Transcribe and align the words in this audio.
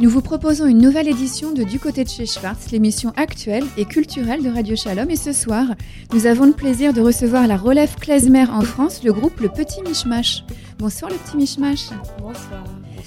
Nous 0.00 0.10
vous 0.10 0.22
proposons 0.22 0.66
une 0.66 0.78
nouvelle 0.78 1.06
édition 1.06 1.52
de 1.52 1.62
Du 1.62 1.78
côté 1.78 2.02
de 2.02 2.08
chez 2.08 2.26
Schwartz, 2.26 2.72
l'émission 2.72 3.12
actuelle 3.16 3.64
et 3.76 3.84
culturelle 3.84 4.42
de 4.42 4.50
Radio 4.50 4.74
Shalom. 4.74 5.08
Et 5.08 5.16
ce 5.16 5.32
soir, 5.32 5.66
nous 6.12 6.26
avons 6.26 6.46
le 6.46 6.52
plaisir 6.52 6.92
de 6.92 7.00
recevoir 7.00 7.46
la 7.46 7.56
relève 7.56 7.94
klezmer 7.94 8.46
en 8.50 8.62
France, 8.62 9.04
le 9.04 9.12
groupe 9.12 9.38
Le 9.38 9.48
Petit 9.48 9.82
Mishmash. 9.82 10.42
Bonsoir 10.78 11.12
le 11.12 11.16
Petit 11.18 11.36
Mishmash. 11.36 11.90
Bonsoir. 12.18 12.64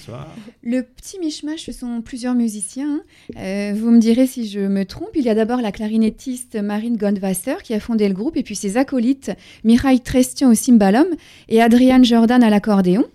Bonsoir. 0.08 0.28
Le 0.64 0.84
Petit 0.84 1.20
Mishmash, 1.20 1.66
ce 1.66 1.72
sont 1.72 2.02
plusieurs 2.02 2.34
musiciens. 2.34 3.02
Euh, 3.38 3.74
vous 3.76 3.92
me 3.92 4.00
direz 4.00 4.26
si 4.26 4.48
je 4.48 4.60
me 4.60 4.86
trompe. 4.86 5.10
Il 5.16 5.24
y 5.24 5.30
a 5.30 5.36
d'abord 5.36 5.62
la 5.62 5.72
clarinettiste 5.72 6.56
Marine 6.56 6.98
Gondwasser 6.98 7.56
qui 7.64 7.74
a 7.74 7.80
fondé 7.80 8.08
le 8.08 8.14
groupe, 8.14 8.38
et 8.38 8.44
puis 8.44 8.56
ses 8.56 8.78
acolytes 8.78 9.32
Mireille 9.64 10.00
Trestian 10.00 10.52
au 10.52 10.54
cymbalum 10.54 11.08
et 11.50 11.62
Adriane 11.62 12.06
Jordan 12.06 12.42
à 12.42 12.50
l'accordéon. 12.50 13.06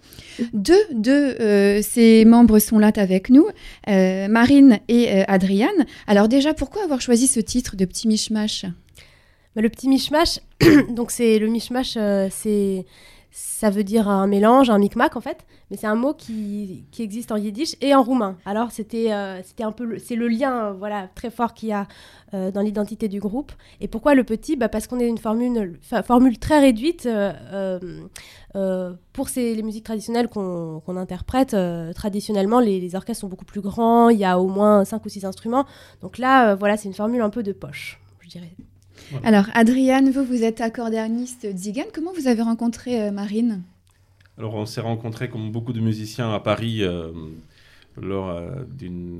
Deux 0.53 0.83
de 0.93 1.11
euh, 1.41 1.83
ces 1.83 2.25
membres 2.25 2.59
sont 2.59 2.79
là 2.79 2.93
avec 2.97 3.31
nous, 3.31 3.47
euh, 3.89 4.29
Marine 4.29 4.79
et 4.89 5.13
euh, 5.13 5.25
Adriane. 5.29 5.87
Alors 6.07 6.29
déjà, 6.29 6.53
pourquoi 6.53 6.85
avoir 6.85 7.01
choisi 7.01 7.27
ce 7.27 7.41
titre 7.41 7.77
de 7.77 7.85
Petit 7.85 8.09
Mishmash? 8.09 8.67
Bah, 9.55 9.61
le 9.61 9.69
petit 9.69 9.89
mishmash, 9.89 10.41
donc 10.89 11.11
c'est 11.11 11.39
le 11.39 11.47
mishmash, 11.47 11.95
euh, 11.99 12.29
c'est 12.31 12.87
ça 13.33 13.71
veut 13.71 13.83
dire 13.83 14.11
un 14.11 14.27
mélange, 14.27 14.69
un 14.69 14.79
micmac 14.79 15.17
en 15.17 15.23
fait, 15.23 15.47
mais 15.71 15.79
c'est 15.79 15.87
un 15.87 15.95
mot 15.95 16.13
qui, 16.13 16.85
qui 16.93 17.03
existe 17.03 17.33
en 17.33 17.37
yiddish 17.37 17.77
et 17.81 17.95
en 17.95 18.03
roumain. 18.03 18.37
Alors 18.45 18.73
c'était 18.73 19.11
euh, 19.11 19.43
c'était 19.43 19.65
un 19.65 19.73
peu 19.73 19.99
c'est 19.99 20.17
le 20.17 20.29
lien 20.29 20.67
euh, 20.67 20.73
voilà 20.73 21.09
très 21.15 21.31
fort 21.31 21.55
qu'il 21.55 21.71
y 21.71 21.73
a 21.73 21.89
euh, 22.35 22.51
dans 22.51 22.61
l'identité 22.61 23.09
du 23.09 23.21
groupe. 23.21 23.53
Et 23.81 23.89
pourquoi 23.89 24.15
le 24.15 24.25
petit? 24.25 24.57
Bah, 24.57 24.69
parce 24.69 24.87
qu'on 24.87 25.01
est 25.01 25.09
une 25.09 25.17
formule 25.17 25.79
formule 26.05 26.39
très 26.39 26.61
réduite 26.61 27.09
pour 29.15 29.29
ces, 29.31 29.55
les 29.55 29.63
musiques 29.63 29.85
traditionnelles 29.85 30.29
qu'on 30.29 30.97
interprète. 30.97 31.57
traditionnellement, 31.95 32.61
les, 32.61 32.95
orchestres 32.95 33.23
sont 33.23 33.29
beaucoup 33.29 33.47
plus 33.47 33.63
grands, 33.63 34.11
il 34.11 34.19
y 34.19 34.27
a 34.27 34.39
au 34.39 34.49
moins 34.49 34.85
5 34.85 35.05
ou 35.07 35.09
6 35.09 35.25
instruments. 35.25 35.65
Donc 36.03 36.19
là, 36.19 36.55
voilà, 36.55 36.77
c'est 36.77 36.89
une 36.89 36.95
formule 36.95 37.23
un 37.23 37.31
peu 37.31 37.43
de 37.43 37.53
poche, 37.53 37.99
je 38.21 38.29
dirais. 38.29 38.55
Alors 39.25 39.47
Adriane, 39.55 40.11
vous, 40.11 40.25
vous 40.25 40.43
êtes 40.43 40.61
accordéoniste 40.61 41.47
Zigan. 41.57 41.85
Comment 41.95 42.13
vous 42.13 42.27
avez 42.27 42.43
rencontré 42.43 43.01
euh, 43.03 43.11
Marine? 43.11 43.63
Alors, 44.39 44.55
on 44.55 44.67
s'est 44.67 44.81
rencontrés 44.81 45.29
comme 45.29 45.53
beaucoup 45.53 45.73
de 45.73 45.81
musiciens 45.81 46.33
à 46.33 46.41
Paris 46.41 46.79
euh, 46.83 47.13
lors 48.01 48.31
euh, 48.31 48.51
euh, 48.83 49.19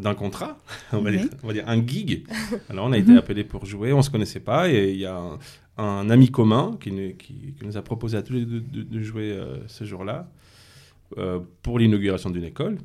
d'un 0.00 0.14
contrat, 0.14 0.58
on 0.92 0.98
va, 1.00 1.10
Oui. 1.10 1.18
dire, 1.18 1.28
on 1.42 1.46
va 1.48 1.52
dire 1.52 1.64
un 1.68 1.86
gig. 1.86 2.24
Alors, 2.70 2.86
on 2.86 2.92
a 2.92 2.98
été 2.98 3.12
Mhm. 3.12 3.18
appelés 3.18 3.44
pour 3.44 3.66
jouer, 3.66 3.92
on 3.92 3.98
ne 3.98 4.02
se 4.02 4.10
connaissait 4.10 4.40
pas, 4.40 4.70
et 4.70 4.90
il 4.92 4.98
y 4.98 5.06
a 5.06 5.16
un, 5.16 5.38
un 5.76 6.08
ami 6.10 6.30
commun 6.30 6.76
qui, 6.80 6.90
nous- 6.92 7.12
qui- 7.14 7.54
qui 7.58 7.64
nous 7.64 7.76
a 7.76 7.82
proposé 7.82 8.16
à 8.16 8.22
tous 8.22 8.32
les 8.32 8.44
deux 8.46 8.60
de, 8.60 8.82
de 8.82 9.02
jouer 9.02 9.30
euh, 9.32 9.58
ce 9.68 9.84
jour-là 9.84 10.28
euh, 11.18 11.40
pour 11.62 11.78
l'inauguration 11.78 12.30
d'une 12.30 12.44
école. 12.44 12.78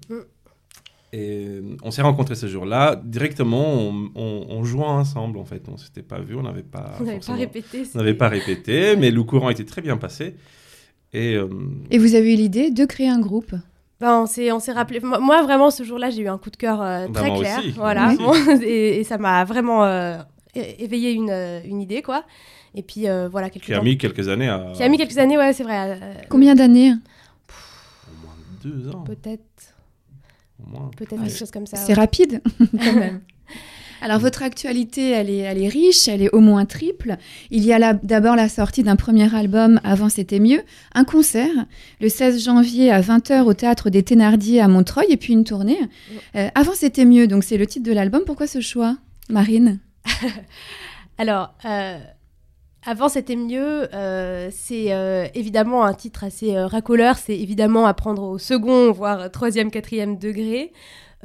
Et 1.16 1.46
euh, 1.46 1.62
on 1.84 1.92
s'est 1.92 2.02
rencontrés 2.02 2.34
ce 2.34 2.48
jour-là. 2.48 3.00
Directement, 3.06 3.64
on, 3.72 4.10
on, 4.16 4.46
on 4.50 4.64
jouait 4.64 4.84
ensemble, 4.84 5.38
en 5.38 5.46
fait. 5.46 5.62
On 5.70 5.74
ne 5.74 5.78
s'était 5.78 6.02
pas 6.02 6.20
vus, 6.20 6.36
on 6.36 6.42
n'avait 6.42 6.64
pas 6.64 6.92
On 7.00 7.04
n'avait 7.04 7.20
pas 7.20 7.34
répété. 7.36 7.84
on 7.94 7.98
n'avait 8.00 8.14
pas 8.16 8.30
répété, 8.30 8.96
mais 8.96 9.12
le 9.12 9.24
courant 9.24 9.50
était 9.52 9.64
très 9.64 9.82
bien 9.82 9.96
passé. 9.98 10.36
Et 11.14 11.36
euh, 11.36 11.48
Et 11.92 12.00
vous 12.00 12.16
avez 12.16 12.34
eu 12.34 12.36
l'idée 12.38 12.72
de 12.72 12.84
créer 12.86 13.08
un 13.10 13.20
groupe? 13.20 13.54
Ben, 14.02 14.22
on 14.22 14.26
s'est 14.26 14.52
on 14.52 14.60
s'est 14.60 14.72
rappelé. 14.72 15.00
Moi, 15.02 15.44
vraiment, 15.44 15.70
ce 15.70 15.84
jour-là, 15.84 16.10
j'ai 16.10 16.24
eu 16.24 16.28
un 16.28 16.40
coup 16.40 16.50
de 16.50 16.58
cœur 16.58 16.82
euh, 16.82 17.08
Bah, 17.08 17.20
très 17.22 17.38
clair. 17.38 17.60
aussi, 17.60 17.72
voilà. 17.72 18.16
Bon, 18.18 18.34
et, 18.64 19.00
et 19.00 19.04
ça 19.04 19.20
m'a 19.20 19.46
vraiment 19.46 19.86
euh, 19.86 20.18
éveillé 20.56 21.12
une, 21.12 21.30
une 21.66 21.80
idée, 21.80 22.02
quoi. 22.02 22.24
Et 22.74 22.82
puis, 22.82 23.08
euh, 23.08 23.30
voilà, 23.30 23.52
quelques 23.52 23.66
qui 23.66 23.74
a 23.76 23.82
mis 23.84 24.00
quelques 24.00 24.28
années 24.30 24.50
à. 24.50 24.72
qui 24.74 24.82
a 24.82 24.90
mis 24.90 24.98
quelques 24.98 25.20
années, 25.20 25.38
ouais, 25.38 25.54
c'est 25.54 25.64
vrai. 25.64 26.00
Combien 26.28 26.56
d'années? 26.56 26.94
Au 26.94 28.26
moins 28.26 28.36
deux 28.64 28.90
ans. 28.90 29.04
Peut-être, 29.04 29.73
Au 30.66 30.70
moins. 30.70 30.92
peut-être 30.98 31.14
Ouais, 31.14 31.28
quelque 31.28 31.38
chose 31.38 31.52
comme 31.52 31.66
ça. 31.68 31.78
C'est 31.78 31.90
ouais. 31.90 31.94
rapide, 31.94 32.42
quand 32.60 32.94
même. 32.96 33.22
Alors, 34.02 34.20
votre 34.20 34.44
actualité, 34.44 35.12
elle 35.12 35.30
est, 35.30 35.38
elle 35.38 35.62
est 35.62 35.70
riche, 35.70 36.10
elle 36.10 36.22
est 36.22 36.30
au 36.32 36.42
moins 36.42 36.66
triple. 36.66 37.16
Il 37.52 37.64
y 37.64 37.72
a 37.72 37.80
là- 37.80 37.94
d'abord 37.94 38.36
la 38.36 38.50
sortie 38.50 38.84
d'un 38.84 38.98
premier 38.98 39.34
album, 39.34 39.80
Avant 39.86 40.10
c'était 40.10 40.40
mieux, 40.42 40.62
un 40.94 41.06
concert, 41.06 41.48
le 42.02 42.10
16 42.10 42.44
janvier 42.44 42.92
à 42.92 43.00
20h 43.00 43.44
au 43.46 43.54
Théâtre 43.54 43.90
des 43.90 44.04
Thénardier 44.04 44.60
à 44.60 44.68
Montreuil, 44.68 45.06
et 45.10 45.16
puis 45.16 45.32
une 45.32 45.46
tournée. 45.46 45.80
Euh, 46.36 46.50
Avant 46.54 46.74
c'était 46.76 47.06
mieux, 47.06 47.28
donc 47.28 47.46
c'est 47.46 47.56
le 47.58 47.66
titre 47.66 47.86
de 47.86 47.94
l'album. 47.94 48.24
Pourquoi 48.26 48.46
ce 48.46 48.60
choix, 48.60 48.98
Marine? 49.30 49.80
Alors, 51.18 51.54
euh, 51.66 51.98
avant 52.86 53.10
c'était 53.10 53.36
mieux. 53.36 53.88
euh, 53.94 54.50
c'est 54.52 54.94
euh, 54.94 55.26
évidemment 55.34 55.84
un 55.86 55.94
titre 55.94 56.24
assez 56.24 56.56
euh, 56.56 56.68
racoleur. 56.68 57.18
C'est 57.18 57.38
évidemment 57.38 57.86
à 57.86 57.94
prendre 57.94 58.24
au 58.24 58.38
second, 58.38 58.92
voire 58.92 59.32
troisième, 59.32 59.72
quatrième 59.72 60.18
degré. 60.18 60.72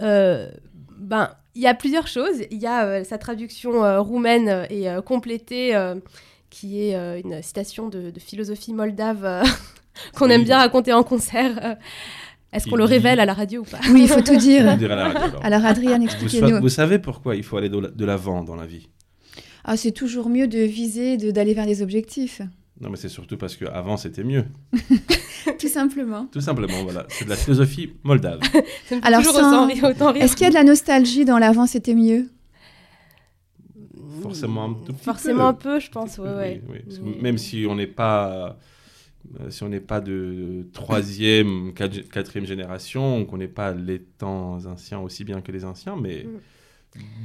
Euh, 0.00 0.48
ben, 0.98 1.30
il 1.54 1.62
y 1.62 1.66
a 1.66 1.74
plusieurs 1.74 2.06
choses. 2.06 2.42
Il 2.50 2.58
y 2.60 2.66
a 2.66 2.84
euh, 2.86 3.04
sa 3.04 3.18
traduction 3.18 3.84
euh, 3.84 4.00
roumaine 4.00 4.66
et 4.70 4.88
euh, 4.88 5.00
complétée, 5.02 5.74
euh, 5.74 5.96
qui 6.50 6.82
est 6.88 6.94
euh, 6.94 7.20
une 7.22 7.42
citation 7.42 7.88
de, 7.88 8.10
de 8.10 8.20
philosophie 8.20 8.72
moldave 8.72 9.24
euh, 9.24 9.42
qu'on 10.16 10.26
Oui. 10.26 10.32
aime 10.32 10.44
bien 10.44 10.58
raconter 10.58 10.92
en 10.92 11.02
concert. 11.02 11.76
Est-ce 12.52 12.66
qu'on 12.68 12.76
le 12.76 12.86
dit- 12.86 12.92
révèle 12.92 13.20
à 13.20 13.26
la 13.26 13.34
radio 13.34 13.60
ou 13.60 13.64
pas? 13.64 13.78
Oui, 13.92 14.02
il 14.04 14.08
faut 14.08 14.22
tout 14.22 14.36
dire. 14.36 14.76
dirait 14.76 14.96
la 14.96 15.08
radio, 15.08 15.20
alors. 15.20 15.40
Vous, 16.00 16.08
sa- 16.08 16.14
expliquez-nous. 16.24 16.60
vous 16.60 16.68
savez 16.68 16.98
pourquoi 16.98 17.34
il 17.36 17.42
faut 17.42 17.56
aller 17.58 17.68
de 17.68 18.04
l'avant 18.04 18.42
dans 18.42 18.56
la 18.56 18.64
vie? 18.64 18.88
Ah, 19.70 19.76
c'est 19.76 19.92
toujours 19.92 20.30
mieux 20.30 20.48
de 20.48 20.60
viser, 20.60 21.16
de- 21.18 21.30
d'aller 21.30 21.52
vers 21.52 21.66
des 21.66 21.82
objectifs, 21.82 22.40
Non, 22.80 22.88
mais 22.90 22.96
c'est 22.96 23.08
surtout 23.10 23.36
parce 23.36 23.54
qu'avant 23.56 23.96
c'était 23.98 24.24
mieux. 24.24 24.44
tout 25.58 25.68
simplement. 25.68 26.26
Tout 26.32 26.40
simplement, 26.40 26.82
voilà. 26.84 27.04
C'est 27.10 27.24
de 27.26 27.30
la 27.30 27.36
philosophie 27.36 27.92
moldave. 28.02 28.40
Alors, 29.02 29.22
sans-. 29.24 29.68
Est-ce 29.68 30.34
qu'il 30.36 30.44
y 30.44 30.46
a 30.46 30.50
de 30.50 30.54
la 30.54 30.64
nostalgie 30.64 31.24
dans 31.26 31.38
l'avant 31.38 31.66
c'était 31.66 31.94
mieux? 31.94 32.28
Forcément 34.22 34.64
un 34.64 34.74
tout 34.74 34.92
petit 34.92 35.04
Forcément 35.04 35.54
peu. 35.54 35.70
un 35.70 35.74
peu, 35.74 35.80
je 35.80 35.90
pense. 35.90 36.18
Ouais, 36.18 36.62
Oui, 36.68 36.72
ouais. 36.74 36.84
oui. 36.88 36.98
Mais- 37.16 37.22
Même 37.22 37.38
si 37.38 37.66
on 37.68 37.74
n'est 37.76 37.86
pas. 37.86 38.58
euh, 39.40 39.50
Si 39.50 39.62
on 39.62 39.68
n'est 39.68 39.80
pas 39.80 40.00
de 40.00 40.66
troisième, 40.72 41.72
quat- 41.74 42.08
quatrième 42.08 42.46
génération, 42.46 43.24
qu'on 43.26 43.36
n'est 43.36 43.48
pas 43.48 43.72
les 43.74 44.00
temps 44.00 44.64
anciens 44.64 45.00
aussi 45.00 45.24
bien 45.24 45.40
que 45.42 45.52
les 45.52 45.64
anciens, 45.64 45.96
mais 46.00 46.24
Mm. 46.24 46.38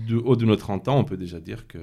De 0.07 0.17
haut 0.17 0.35
de 0.35 0.45
nos 0.45 0.55
30 0.57 0.89
ans, 0.89 0.99
on 0.99 1.03
peut 1.05 1.15
déjà 1.17 1.39
dire 1.39 1.65
que 1.67 1.77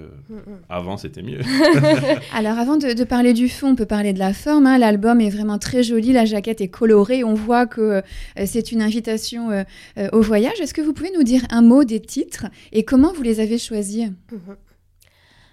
avant 0.68 0.96
c'était 0.98 1.22
mieux. 1.22 1.40
Alors 2.34 2.58
avant 2.58 2.76
de, 2.76 2.92
de 2.92 3.04
parler 3.04 3.32
du 3.32 3.48
fond, 3.48 3.68
on 3.68 3.76
peut 3.76 3.86
parler 3.86 4.12
de 4.12 4.18
la 4.18 4.34
forme. 4.34 4.66
hein. 4.66 4.76
L'album 4.78 5.20
est 5.20 5.30
vraiment 5.30 5.58
très 5.58 5.82
joli, 5.82 6.12
la 6.12 6.26
jaquette 6.26 6.60
est 6.60 6.68
colorée, 6.68 7.24
on 7.24 7.34
voit 7.34 7.66
que 7.66 7.80
euh, 7.80 8.02
c'est 8.46 8.72
une 8.72 8.82
invitation 8.82 9.50
euh, 9.50 9.64
euh, 9.98 10.08
au 10.12 10.20
voyage. 10.20 10.60
Est-ce 10.60 10.74
que 10.74 10.82
vous 10.82 10.92
pouvez 10.92 11.10
nous 11.16 11.22
dire 11.22 11.42
un 11.50 11.62
mot 11.62 11.82
des 11.84 12.00
titres 12.00 12.46
et 12.72 12.84
comment 12.84 13.12
vous 13.12 13.22
les 13.22 13.40
avez 13.40 13.56
choisis? 13.58 14.08
Mhm. 14.30 14.56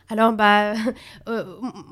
Alors, 0.09 0.31
bah, 0.31 0.73
euh, 1.29 1.43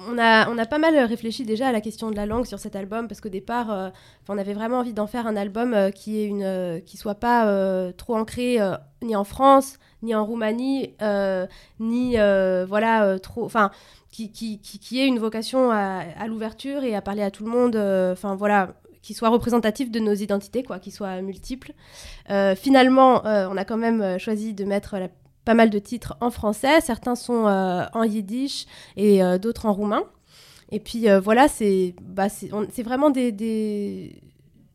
on, 0.09 0.17
a, 0.17 0.49
on 0.49 0.57
a 0.57 0.65
pas 0.65 0.77
mal 0.77 0.97
réfléchi 0.97 1.43
déjà 1.43 1.67
à 1.67 1.71
la 1.73 1.81
question 1.81 2.11
de 2.11 2.15
la 2.15 2.25
langue 2.25 2.45
sur 2.45 2.59
cet 2.59 2.75
album, 2.77 3.09
parce 3.09 3.19
qu'au 3.19 3.27
départ, 3.29 3.71
euh, 3.73 3.89
on 4.29 4.37
avait 4.37 4.53
vraiment 4.53 4.79
envie 4.79 4.93
d'en 4.93 5.05
faire 5.07 5.27
un 5.27 5.35
album 5.35 5.73
euh, 5.73 5.91
qui, 5.91 6.19
est 6.21 6.25
une, 6.25 6.43
euh, 6.43 6.79
qui 6.79 6.95
soit 6.95 7.15
pas 7.15 7.47
euh, 7.49 7.91
trop 7.91 8.15
ancré 8.15 8.61
euh, 8.61 8.75
ni 9.01 9.17
en 9.17 9.25
France, 9.25 9.79
ni 10.05 10.15
en 10.15 10.25
Roumanie, 10.25 10.93
euh, 11.01 11.45
ni 11.79 12.17
euh, 12.17 12.65
voilà, 12.67 13.03
euh, 13.03 13.17
trop. 13.17 13.43
Enfin, 13.43 13.71
qui, 14.11 14.31
qui, 14.31 14.59
qui, 14.59 14.79
qui 14.79 15.01
ait 15.01 15.07
une 15.07 15.19
vocation 15.19 15.71
à, 15.71 16.27
l'ouverture 16.27 16.83
et 16.83 16.95
à 16.95 17.01
parler 17.01 17.21
à 17.21 17.31
tout 17.31 17.43
le 17.43 17.51
monde. 17.51 17.75
Enfin, 17.75 18.35
voilà 18.35 18.75
qui 19.01 19.13
soit 19.13 19.29
représentatif 19.29 19.91
de 19.91 19.99
nos 19.99 20.15
identités, 20.15 20.63
quoi, 20.63 20.79
qui 20.79 20.89
soit 20.89 21.21
multiples. 21.21 21.73
Euh, 22.31 22.55
finalement, 22.55 23.21
on 23.23 23.55
a 23.55 23.63
quand 23.63 23.77
même 23.77 24.17
choisi 24.17 24.55
de 24.55 24.63
mettre 24.63 24.95
pas 25.43 25.53
mal 25.53 25.69
de 25.69 25.77
titres 25.77 26.17
en 26.21 26.31
français, 26.31 26.81
certains 26.81 27.13
sont 27.13 27.45
en 27.93 28.03
yiddish 28.03 28.65
et 28.97 29.21
d'autres 29.37 29.67
en 29.67 29.73
roumain. 29.73 30.05
Et 30.71 30.79
puis 30.79 31.05
voilà, 31.21 31.47
c'est 31.47 31.93
bah, 32.01 32.29
vraiment 32.83 33.11
des, 33.11 34.23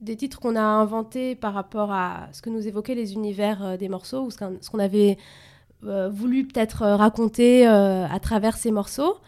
des 0.00 0.16
titres 0.16 0.40
qu'on 0.40 0.56
a 0.56 0.62
inventés 0.62 1.34
par 1.34 1.54
rapport 1.54 1.92
à 1.92 2.28
ce 2.32 2.42
que 2.42 2.50
nous 2.50 2.66
évoquaient 2.66 2.94
les 2.94 3.14
univers 3.14 3.62
euh, 3.62 3.76
des 3.76 3.88
morceaux 3.88 4.22
ou 4.22 4.30
ce 4.30 4.70
qu'on 4.70 4.78
avait 4.78 5.18
euh, 5.84 6.08
voulu 6.08 6.46
peut-être 6.46 6.82
euh, 6.82 6.96
raconter 6.96 7.66
à 7.66 8.18
travers 8.20 8.56
ces 8.56 8.70
morceaux. 8.70 9.18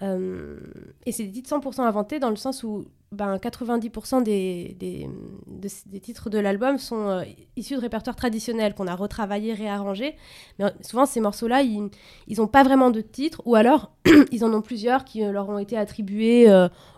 Et 0.00 1.12
c'est 1.12 1.24
des 1.24 1.32
titres 1.32 1.50
100% 1.50 1.80
inventés 1.80 2.20
dans 2.20 2.30
le 2.30 2.36
sens 2.36 2.62
où 2.62 2.86
ben, 3.12 3.36
90% 3.38 4.22
des, 4.22 4.76
des, 4.78 5.08
de- 5.46 5.68
des 5.86 6.00
titres 6.00 6.30
de 6.30 6.38
l'album 6.38 6.78
sont 6.78 7.08
euh, 7.08 7.22
issus 7.56 7.74
de 7.76 7.80
répertoires 7.80 8.16
traditionnels 8.16 8.74
qu'on 8.74 8.86
a 8.86 8.94
retravaillé, 8.94 9.54
réarrangé. 9.54 10.14
Mais 10.58 10.66
euh, 10.66 10.70
souvent, 10.82 11.06
ces 11.06 11.20
morceaux-là, 11.20 11.62
ils 11.62 11.90
n'ont 12.36 12.46
pas 12.48 12.62
vraiment 12.64 12.90
de 12.90 13.00
titre, 13.00 13.40
ou 13.46 13.54
alors 13.54 13.92
ils 14.32 14.44
en 14.44 14.52
ont 14.52 14.62
plusieurs 14.62 15.04
qui 15.04 15.24
euh, 15.24 15.32
leur 15.32 15.48
ont 15.48 15.58
été 15.58 15.76
attribués 15.76 16.46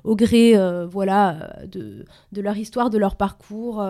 au 0.04 0.16
gré 0.16 0.54
voilà, 0.86 1.54
de, 1.66 2.04
de 2.32 2.40
leur 2.40 2.56
histoire, 2.56 2.90
de 2.90 2.98
leur 2.98 3.16
parcours. 3.16 3.82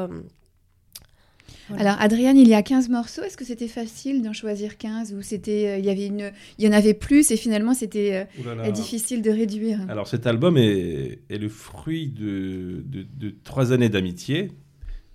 Euh. 1.70 1.74
Voilà. 1.76 1.92
Alors 1.92 2.02
Adrienne, 2.02 2.36
il 2.36 2.48
y 2.48 2.54
a 2.54 2.62
15 2.62 2.88
morceaux. 2.88 3.22
Est-ce 3.22 3.36
que 3.36 3.44
c'était 3.44 3.68
facile 3.68 4.22
d'en 4.22 4.32
choisir 4.32 4.76
15 4.78 5.14
ou 5.14 5.22
c'était 5.22 5.68
euh, 5.68 5.78
il 5.78 5.84
y 5.84 5.90
avait 5.90 6.06
une 6.06 6.30
il 6.58 6.64
y 6.64 6.68
en 6.68 6.72
avait 6.72 6.94
plus 6.94 7.30
et 7.30 7.36
finalement 7.36 7.74
c'était 7.74 8.26
euh, 8.44 8.54
là. 8.54 8.70
difficile 8.70 9.22
de 9.22 9.30
réduire? 9.30 9.78
Alors 9.88 10.08
cet 10.08 10.26
album 10.26 10.56
est, 10.56 11.20
est 11.30 11.38
le 11.38 11.48
fruit 11.48 12.08
de, 12.08 12.82
de- 12.86 13.06
de 13.18 13.34
trois 13.44 13.72
années 13.72 13.88
d'amitié 13.88 14.50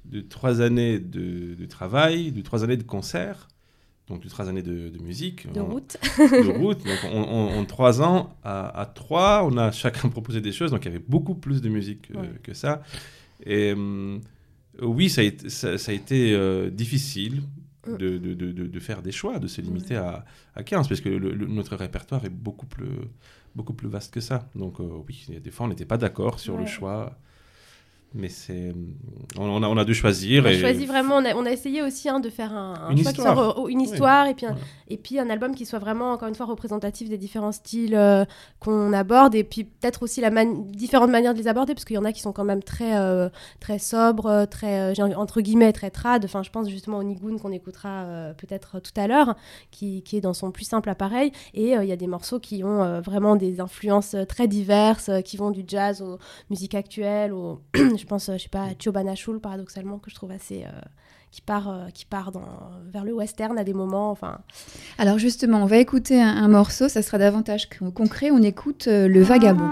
de 0.06 0.22
trois 0.22 0.62
années 0.62 1.00
de, 1.00 1.56
de 1.56 1.66
travail, 1.66 2.32
de 2.32 2.42
trois 2.42 2.64
années 2.64 2.78
de 2.78 2.84
concert, 2.84 3.48
donc 4.08 4.22
de 4.22 4.30
trois 4.30 4.48
années 4.48 4.62
de, 4.62 4.90
de 4.90 5.00
musique. 5.02 5.52
De 5.52 5.60
On- 5.62 5.66
route. 5.66 5.98
de 6.20 6.52
route. 6.60 6.78
Donc, 6.86 7.00
on- 7.12 7.24
on- 7.24 7.58
en 7.60 7.66
trois 7.66 8.04
ans, 8.04 8.36
à, 8.44 8.82
à 8.82 8.86
trois, 8.86 9.44
on 9.44 9.58
a 9.58 9.72
chacun 9.72 10.08
proposé 10.10 10.42
des 10.42 10.52
choses. 10.52 10.70
Donc, 10.70 10.86
il 10.86 10.90
y 10.92 10.96
avait 10.96 11.04
beaucoup 11.08 11.34
plus 11.34 11.60
de 11.60 11.70
musique 11.70 12.10
euh, 12.16 12.22
Ouais. 12.22 12.30
que 12.44 12.54
ça. 12.54 12.84
Et 13.48 13.74
hum, 13.74 14.22
oui, 14.82 15.10
ça 15.10 15.22
a 15.22 15.24
été, 15.24 15.50
ça, 15.50 15.78
ça 15.78 15.92
a 15.92 15.96
été 15.96 16.34
euh, 16.34 16.70
difficile 16.70 17.42
de, 17.88 18.18
de- 18.18 18.34
de- 18.34 18.52
de- 18.52 18.68
de 18.68 18.80
faire 18.80 19.02
des 19.02 19.12
choix, 19.12 19.38
de 19.40 19.48
se 19.48 19.62
limiter 19.62 19.96
à, 19.96 20.26
à 20.56 20.64
15, 20.64 20.88
parce 20.88 21.02
que 21.02 21.10
le- 21.10 21.32
le- 21.34 21.46
notre 21.48 21.76
répertoire 21.76 22.26
est 22.26 22.30
beaucoup 22.30 22.66
plus, 22.66 22.90
beaucoup 23.56 23.74
plus 23.74 23.88
vaste 23.88 24.14
que 24.14 24.20
ça. 24.22 24.50
Donc, 24.56 24.80
euh, 24.80 25.04
oui, 25.08 25.28
des 25.40 25.52
fois, 25.52 25.66
on 25.68 25.70
n'était 25.70 25.86
pas 25.86 25.98
d'accord 25.98 26.40
sur 26.40 26.58
le 26.58 26.66
choix. 26.66 27.18
Mais 28.14 28.30
c'est, 28.30 28.72
on, 29.38 29.62
a, 29.62 29.68
on 29.68 29.76
a 29.76 29.84
dû 29.84 29.94
choisir. 29.94 30.44
On 30.44 30.48
a 30.48 30.54
et- 30.54 30.60
choisi 30.60 30.86
vraiment, 30.86 31.16
on 31.18 31.26
a, 31.26 31.34
on 31.36 31.46
a 31.46 31.52
essayé 31.52 31.82
aussi 31.82 32.08
hein, 32.08 32.22
de 32.22 32.30
faire 32.30 32.54
un, 32.54 32.74
un 32.88 32.92
Une 32.92 33.00
histoire. 33.00 33.34
soit 33.36 33.54
re- 33.66 33.70
une 33.70 33.82
histoire 33.82 34.28
et 34.28 34.34
puis 34.34 34.46
un, 34.46 34.52
Voilà. 34.52 34.66
et 34.88 34.98
puis 34.98 35.20
un 35.20 35.30
album 35.30 35.54
qui 35.54 35.66
soit 35.66 35.80
vraiment 35.80 36.14
encore 36.14 36.30
une 36.30 36.36
fois 36.36 36.46
représentatif 36.46 37.10
des 37.10 37.18
différents 37.18 37.52
styles 37.52 37.94
euh, 37.94 38.24
qu'on 38.62 38.94
aborde 38.94 39.36
et 39.36 39.44
puis 39.44 39.66
peut-être 39.66 40.02
aussi 40.04 40.22
la 40.22 40.30
man- 40.30 40.66
différentes 40.72 41.10
manières 41.12 41.34
de 41.34 41.40
les 41.40 41.50
aborder 41.50 41.74
parce 41.74 41.84
qu'il 41.84 41.96
y 41.98 42.00
en 42.00 42.06
a 42.06 42.14
qui 42.14 42.22
sont 42.22 42.32
quand 42.32 42.46
même 42.46 42.64
très 42.64 42.96
euh, 42.98 43.28
très 43.60 43.80
sobres, 43.80 44.28
euh, 44.28 44.46
très 44.46 44.98
entre 45.16 45.42
guillemets 45.42 45.74
très 45.74 45.90
trad. 45.90 46.24
Enfin, 46.24 46.42
je 46.42 46.52
pense 46.52 46.70
justement 46.70 47.00
au 47.00 47.04
Nigun 47.04 47.38
qu'on 47.38 47.52
écoutera 47.52 48.04
euh, 48.06 48.34
peut-être 48.34 48.80
tout 48.80 48.94
à 48.96 49.08
l'heure, 49.08 49.36
qui, 49.72 50.04
qui 50.04 50.16
est 50.16 50.22
dans 50.22 50.34
son 50.34 50.52
plus 50.52 50.64
simple 50.64 50.90
appareil. 50.90 51.34
Et 51.54 51.72
il 51.74 51.86
y 51.86 51.92
a 51.92 51.98
des 51.98 52.08
morceaux 52.08 52.40
qui 52.40 52.64
ont 52.64 53.02
vraiment 53.02 53.36
des 53.36 53.60
influences 53.60 54.16
très 54.30 54.48
diverses, 54.48 55.10
qui 55.26 55.36
vont 55.36 55.52
du 55.52 55.66
jazz 55.68 56.02
aux 56.02 56.18
musiques 56.50 56.76
actuelles, 56.76 57.34
je 58.06 58.08
pense, 58.08 58.30
euh, 58.30 58.38
je 58.38 58.44
sais 58.44 58.50
pas, 58.50 58.62
à 58.66 58.70
Chobana 58.82 59.16
Shul, 59.16 59.40
paradoxalement, 59.40 59.98
que 59.98 60.12
je 60.12 60.16
trouve 60.16 60.30
assez. 60.32 60.64
euh, 60.64 60.70
qui 61.32 61.42
part, 61.42 61.68
euh, 61.70 61.90
qui 61.94 62.06
part 62.06 62.32
dans, 62.32 62.48
vers 62.86 63.04
le 63.04 63.12
western 63.12 63.58
à 63.58 63.64
des 63.66 63.74
moments. 63.74 64.10
Enfin, 64.12 64.38
Alors 64.98 65.18
justement, 65.18 65.64
on 65.64 65.66
va 65.66 65.78
écouter 65.78 66.22
un, 66.22 66.30
un 66.30 66.48
morceau, 66.48 66.88
ça 66.88 67.02
sera 67.02 67.18
davantage 67.18 67.68
con- 67.68 67.92
concret. 67.92 68.30
On 68.32 68.42
écoute 68.42 68.86
Le 68.88 69.22
Vagabond. 69.22 69.68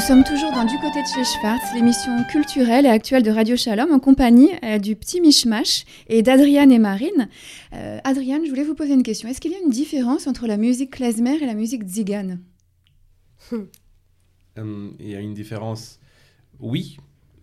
Nous 0.00 0.06
sommes 0.06 0.24
toujours 0.24 0.50
dans 0.52 0.64
Du 0.64 0.78
côté 0.78 1.02
de 1.02 1.06
chez 1.06 1.24
Schwartz, 1.24 1.74
l'émission 1.74 2.24
culturelle 2.24 2.86
et 2.86 2.88
actuelle 2.88 3.22
de 3.22 3.30
Radio 3.30 3.54
Shalom, 3.54 3.92
en 3.92 3.98
compagnie 3.98 4.48
euh, 4.64 4.78
du 4.78 4.96
petit 4.96 5.20
Mishmash 5.20 5.84
et 6.08 6.22
d'Adriane 6.22 6.72
et 6.72 6.78
Marine. 6.78 7.28
Euh, 7.74 7.98
Adriane, 8.02 8.46
je 8.46 8.48
voulais 8.48 8.64
vous 8.64 8.74
poser 8.74 8.94
une 8.94 9.02
question. 9.02 9.28
Est-ce 9.28 9.42
qu'il 9.42 9.52
y 9.52 9.54
a 9.56 9.58
une 9.62 9.68
différence 9.68 10.26
entre 10.26 10.46
la 10.46 10.56
musique 10.56 10.92
klezmer 10.92 11.36
et 11.42 11.44
la 11.44 11.52
musique 11.52 11.82
tzigane 11.82 12.40
Hum, 14.56 14.96
il 14.98 15.10
y 15.10 15.14
a 15.14 15.20
une 15.20 15.34
différence. 15.34 16.00
Oui, 16.60 16.96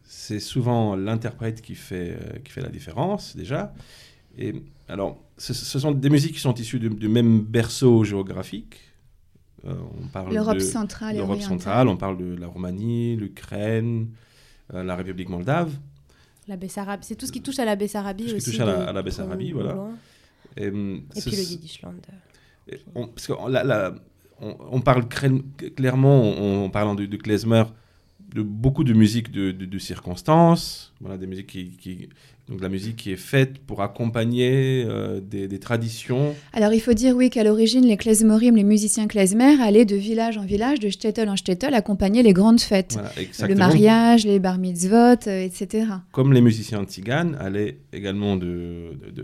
c'est 0.03 0.39
souvent 0.39 0.95
l'interprète 0.95 1.61
qui 1.61 1.75
fait, 1.75 2.17
euh, 2.19 2.39
qui 2.43 2.51
fait 2.51 2.61
la 2.61 2.69
différence 2.69 3.35
déjà. 3.35 3.71
Et 4.35 4.63
alors, 4.87 5.23
ce, 5.37 5.53
sont 5.53 5.91
des 5.91 6.09
musiques 6.09 6.33
qui 6.33 6.41
sont 6.41 6.55
issues 6.55 6.79
du 6.79 7.07
même 7.07 7.39
berceau 7.41 8.03
géographique. 8.03 8.86
Euh, 9.67 9.73
on 10.01 10.07
parle 10.07 10.33
L'Europe 10.33 10.55
de 10.55 10.59
centrale 10.59 11.15
et 11.15 11.17
l'Europe 11.17 11.41
centrale, 11.41 11.87
on 11.89 11.97
parle 11.97 12.17
de 12.17 12.35
la 12.39 12.47
Roumanie, 12.47 13.15
l'Ukraine, 13.17 14.07
euh, 14.73 14.83
la 14.83 14.95
République 14.95 15.29
moldave. 15.29 15.73
la 16.47 16.55
Bessarabie, 16.55 17.05
c'est 17.05 17.15
tout 17.15 17.25
ce 17.25 17.31
qui 17.33 17.41
touche 17.41 17.59
à 17.59 17.65
la 17.65 17.75
Bessarabie 17.75 18.23
Tout 18.23 18.29
ce 18.29 18.35
qui 18.35 18.51
touche 18.51 18.59
à 18.61 18.65
la- 18.65 18.89
à 18.89 18.93
la 18.93 19.01
Bessarabie, 19.01 19.51
voilà. 19.51 19.73
loin. 19.73 19.89
Et, 20.55 20.69
hum, 20.69 21.01
Et 21.15 21.21
puis 21.21 21.31
le 21.31 21.43
Yiddishland. 21.43 21.93
Et 22.69 22.79
on, 22.95 23.07
parce 23.07 23.27
la- 23.49 23.63
la- 23.65 23.95
on, 24.39 24.55
on 24.71 24.79
parle 24.81 25.07
clairement, 25.75 26.21
en 26.21 26.65
en 26.65 26.69
parlant 26.69 26.95
de, 26.95 27.05
de 27.05 27.17
klezmer, 27.17 27.63
de 28.33 28.41
beaucoup 28.41 28.83
de 28.83 28.93
musique 28.93 29.31
de, 29.31 29.51
de, 29.51 29.65
de 29.65 29.79
circonstances, 29.79 30.93
voilà, 31.01 31.17
des 31.17 31.27
musiques 31.27 31.47
qui, 31.47 31.69
qui- 31.77 32.09
donc 32.49 32.61
la 32.61 32.69
musique 32.69 32.95
qui 32.95 33.11
est 33.11 33.17
faite 33.17 33.57
pour 33.59 33.81
accompagner 33.81 34.85
euh, 34.87 35.19
des, 35.19 35.49
des 35.49 35.59
traditions. 35.59 36.33
Alors 36.53 36.71
il 36.73 36.79
faut 36.79 36.93
dire 36.93 37.13
oui 37.13 37.29
qu'à 37.29 37.43
l'origine 37.43 37.85
les 37.85 37.97
klezmorim, 37.97 38.55
les 38.55 38.63
musiciens 38.63 39.07
klezmer, 39.07 39.61
allaient 39.61 39.83
de 39.83 39.97
village 39.97 40.37
en 40.37 40.45
village, 40.45 40.79
de 40.79 40.87
shtetl 40.87 41.27
en 41.27 41.35
shtetl, 41.35 41.73
accompagner 41.73 42.23
les 42.23 42.31
grandes 42.31 42.61
fêtes. 42.61 42.93
Voilà, 42.93 43.49
Le 43.49 43.55
mariage, 43.55 44.25
les 44.25 44.39
bar 44.39 44.59
mitzvot, 44.59 45.27
euh, 45.27 45.43
etc. 45.43 45.87
Comme 46.13 46.31
les 46.31 46.39
musiciens 46.39 46.85
tziganes 46.85 47.35
allaient 47.37 47.79
également 47.91 48.37
de, 48.37 48.93
de, 49.13 49.23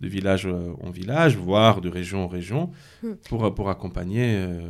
de- 0.00 0.08
village 0.08 0.46
en 0.82 0.90
village, 0.90 1.36
voire 1.36 1.80
de 1.80 1.88
région 1.88 2.24
en 2.24 2.28
région, 2.28 2.70
Hmm. 3.04 3.12
pour, 3.28 3.54
pour 3.54 3.68
accompagner. 3.70 4.34
euh, 4.36 4.60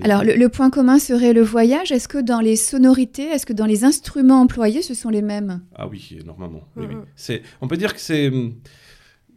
Alors 0.00 0.24
le, 0.24 0.34
le 0.36 0.48
point 0.48 0.70
commun 0.70 0.98
serait 0.98 1.32
le 1.32 1.42
voyage. 1.42 1.92
Est-ce 1.92 2.08
que 2.08 2.18
dans 2.18 2.40
les 2.40 2.56
sonorités, 2.56 3.24
est-ce 3.24 3.44
que 3.46 3.52
dans 3.52 3.66
les 3.66 3.84
instruments 3.84 4.40
employés, 4.40 4.82
ce 4.82 4.94
sont 4.94 5.10
les 5.10 5.22
mêmes? 5.22 5.60
Ah 5.74 5.86
oui, 5.86 6.18
normalement. 6.24 6.62
oui, 6.76 6.86
oui. 6.88 6.94
C'est, 7.16 7.42
on 7.60 7.68
peut 7.68 7.76
dire 7.76 7.92
que 7.94 8.00
c'est. 8.00 8.28
hum, 8.28 8.54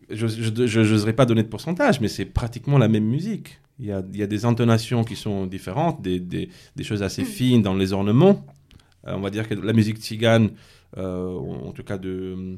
Je 0.10 0.80
n'oserais 0.92 1.14
pas 1.14 1.26
donner 1.26 1.44
de 1.44 1.48
pourcentage, 1.50 2.00
mais 2.00 2.08
c'est 2.08 2.26
pratiquement 2.26 2.78
la 2.78 2.88
même 2.88 3.06
musique. 3.06 3.60
Il 3.80 3.88
y 3.88 3.92
a, 3.92 4.02
il 4.14 4.20
y 4.20 4.24
a 4.24 4.28
des 4.28 4.46
intonations 4.46 5.04
qui 5.04 5.16
sont 5.18 5.48
différentes, 5.48 6.02
des, 6.02 6.20
des, 6.20 6.50
des 6.76 6.84
choses 6.84 7.04
assez 7.04 7.24
Mm. 7.24 7.26
fines 7.26 7.62
dans 7.62 7.74
les 7.76 7.92
ornements. 7.92 8.46
Euh, 9.08 9.14
on 9.18 9.22
va 9.22 9.30
dire 9.30 9.48
que 9.50 9.54
la 9.56 9.74
musique 9.74 9.98
tzigane, 9.98 10.52
euh, 10.98 11.28
en 11.28 11.68
en 11.68 11.72
tout 11.72 11.84
cas 11.84 11.98
de, 11.98 12.58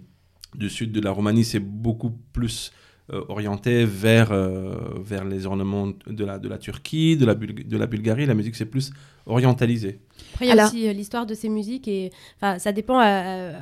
du 0.55 0.69
sud 0.69 0.91
de 0.91 1.01
la 1.01 1.11
Roumanie, 1.11 1.43
c'est 1.43 1.59
beaucoup 1.59 2.11
plus 2.33 2.71
euh, 3.13 3.23
orienté 3.29 3.85
vers, 3.85 4.31
euh, 4.31 4.75
vers 5.03 5.25
les 5.25 5.45
ornements 5.45 5.87
de 6.07 6.25
la, 6.25 6.39
de 6.39 6.47
la 6.49 6.57
Turquie, 6.57 7.17
de 7.17 7.25
la, 7.25 7.35
Bulg- 7.35 7.67
de 7.67 7.77
la 7.77 7.87
Bulgarie. 7.87 8.25
La 8.25 8.35
musique, 8.35 8.55
c'est 8.55 8.65
plus 8.65 8.91
orientalisé. 9.27 9.99
Après, 10.33 10.45
il 10.45 10.47
y 10.47 10.51
a 10.51 10.53
Alors- 10.53 10.67
aussi 10.67 10.87
euh, 10.87 10.93
l'histoire 10.93 11.25
de 11.25 11.33
ces 11.33 11.49
musiques 11.49 11.87
et 11.87 12.11
enfin, 12.37 12.57
ça 12.59 12.71
dépend 12.71 12.97
à, 12.99 13.05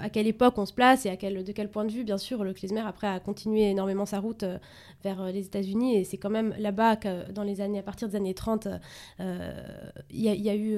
à 0.04 0.10
quelle 0.10 0.28
époque 0.28 0.58
on 0.58 0.66
se 0.66 0.74
place 0.74 1.06
et 1.06 1.10
à 1.10 1.16
quel, 1.18 1.44
de 1.44 1.52
quel 1.52 1.70
point 1.70 1.86
de 1.86 1.92
vue. 1.92 2.04
Bien 2.04 2.18
sûr, 2.18 2.44
le 2.44 2.54
klezmer 2.54 2.82
après 2.86 3.08
a 3.08 3.20
continué 3.20 3.70
énormément 3.72 4.06
sa 4.06 4.20
route 4.20 4.44
euh, 4.44 4.58
vers 5.04 5.22
euh, 5.22 5.32
les 5.32 5.46
États-Unis 5.46 5.98
et 5.98 6.04
c'est 6.04 6.18
quand 6.18 6.30
même 6.30 6.54
là-bas 6.60 6.96
que 6.98 7.32
dans 7.32 7.44
les 7.44 7.60
années, 7.62 7.80
à 7.80 7.84
partir 7.84 8.08
des 8.10 8.16
années 8.16 8.34
30, 8.34 8.68
euh, 9.20 9.52
il 10.12 10.22
y, 10.22 10.30
a- 10.30 10.34
il 10.34 10.42
y 10.42 10.50
a 10.50 10.56
eu 10.56 10.76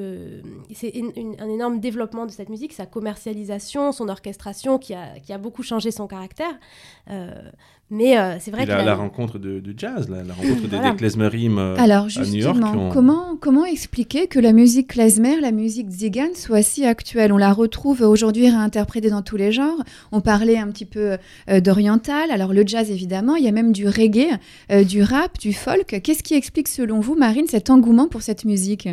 c'est 0.74 0.94
un 1.40 1.50
énorme 1.50 1.80
développement 1.80 2.26
de 2.26 2.32
cette 2.32 2.50
musique, 2.50 2.74
sa 2.74 2.86
commercialisation, 2.86 3.92
son 3.92 4.10
orchestration 4.10 4.78
qui 4.78 4.94
a, 4.94 5.20
qui 5.20 5.34
a 5.34 5.38
beaucoup 5.38 5.64
changé 5.64 5.92
son 5.92 6.08
caractère. 6.08 6.54
Euh, 7.10 7.32
mais 7.90 8.18
euh, 8.20 8.36
c'est 8.40 8.52
vrai 8.52 8.66
que 8.66 8.70
la, 8.70 8.78
la- 8.80 8.84
la 8.84 8.96
rencontre 8.96 9.40
de, 9.40 9.62
de 9.62 9.74
jazz, 9.78 10.10
la, 10.10 10.22
la 10.22 10.34
rencontre 10.34 10.62
des- 10.64 10.68
Voilà. 10.68 10.92
des 10.92 10.98
klezmerim. 10.98 11.58
euh, 11.58 11.76
Alors 11.78 12.08
New 12.08 12.36
York, 12.36 12.58
on- 12.62 12.90
comment, 12.90 13.38
comment 13.40 13.64
expliquer 13.66 14.28
que 14.28 14.40
la 14.40 14.52
musique 14.52 14.77
musique 14.78 14.92
klezmer, 14.92 15.42
la 15.42 15.52
musique 15.52 15.90
zigane 15.90 16.36
soit 16.36 16.62
si 16.62 16.86
actuelle. 16.86 17.34
On 17.34 17.38
la 17.38 17.52
retrouve 17.52 18.02
aujourd'hui 18.02 18.48
réinterprétée 18.48 19.10
dans 19.10 19.24
tous 19.24 19.36
les 19.36 19.52
genres. 19.52 19.84
On 20.12 20.22
parlait 20.22 20.60
un 20.60 20.68
petit 20.68 20.86
peu 20.86 21.18
euh, 21.50 21.60
d'oriental, 21.60 22.30
alors 22.30 22.54
le 22.54 22.62
jazz 22.64 22.92
évidemment, 22.92 23.36
il 23.36 23.44
y 23.44 23.48
a 23.48 23.52
même 23.52 23.72
du 23.72 23.88
reggae, 23.88 24.38
euh, 24.72 24.84
du 24.84 25.02
rap, 25.02 25.40
du 25.40 25.52
folk. 25.52 26.00
Qu'est-ce 26.04 26.22
qui 26.22 26.36
explique 26.36 26.68
selon 26.68 27.00
vous, 27.00 27.16
Marine, 27.16 27.48
cet 27.48 27.72
engouement 27.72 28.08
pour 28.08 28.22
cette 28.22 28.46
musique? 28.46 28.88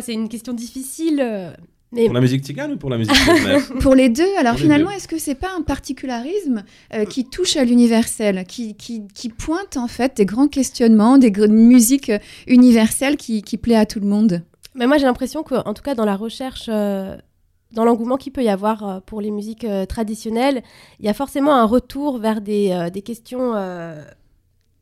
C'est 0.00 0.14
une 0.14 0.28
question 0.28 0.52
difficile. 0.52 1.56
Pour 1.90 2.12
la 2.12 2.20
musique 2.20 2.44
tzigane 2.44 2.72
ou 2.72 2.76
pour 2.76 2.90
la 2.90 2.98
musique 2.98 3.14
Pour 3.80 3.94
les 3.94 4.10
deux. 4.10 4.28
Alors 4.38 4.56
finalement, 4.56 4.90
est-ce 4.90 5.08
que 5.08 5.18
c'est 5.18 5.34
pas 5.34 5.50
un 5.56 5.62
particularisme 5.62 6.64
euh, 6.92 7.04
qui 7.06 7.24
touche 7.24 7.56
à 7.56 7.64
l'universel, 7.64 8.44
qui, 8.46 8.74
qui, 8.74 9.06
qui, 9.08 9.30
pointe 9.30 9.76
en 9.76 9.88
fait 9.88 10.16
des 10.16 10.26
grands 10.26 10.48
questionnements, 10.48 11.16
des 11.16 11.30
musiques 11.48 12.12
universelles 12.46 13.16
qui, 13.16 13.42
qui 13.42 13.56
plaît 13.56 13.76
à 13.76 13.86
tout 13.86 14.00
le 14.00 14.06
monde? 14.06 14.42
Mais 14.74 14.86
moi, 14.86 14.98
j'ai 14.98 15.06
l'impression 15.06 15.42
qu'en 15.42 15.72
tout 15.72 15.82
cas 15.82 15.94
dans 15.94 16.04
la 16.04 16.16
recherche. 16.16 16.66
Euh, 16.68 17.16
dans 17.70 17.84
l'engouement 17.84 18.16
qu'il 18.16 18.32
peut 18.32 18.42
y 18.42 18.48
avoir 18.48 18.88
euh, 18.88 19.00
pour 19.04 19.20
les 19.20 19.30
musiques 19.30 19.66
traditionnelles, 19.90 20.62
il 21.00 21.06
y 21.06 21.08
a 21.10 21.14
forcément 21.14 21.54
un 21.54 21.64
retour 21.64 22.18
vers 22.18 22.40
des, 22.40 22.88
des 22.92 23.02
questions 23.02 23.52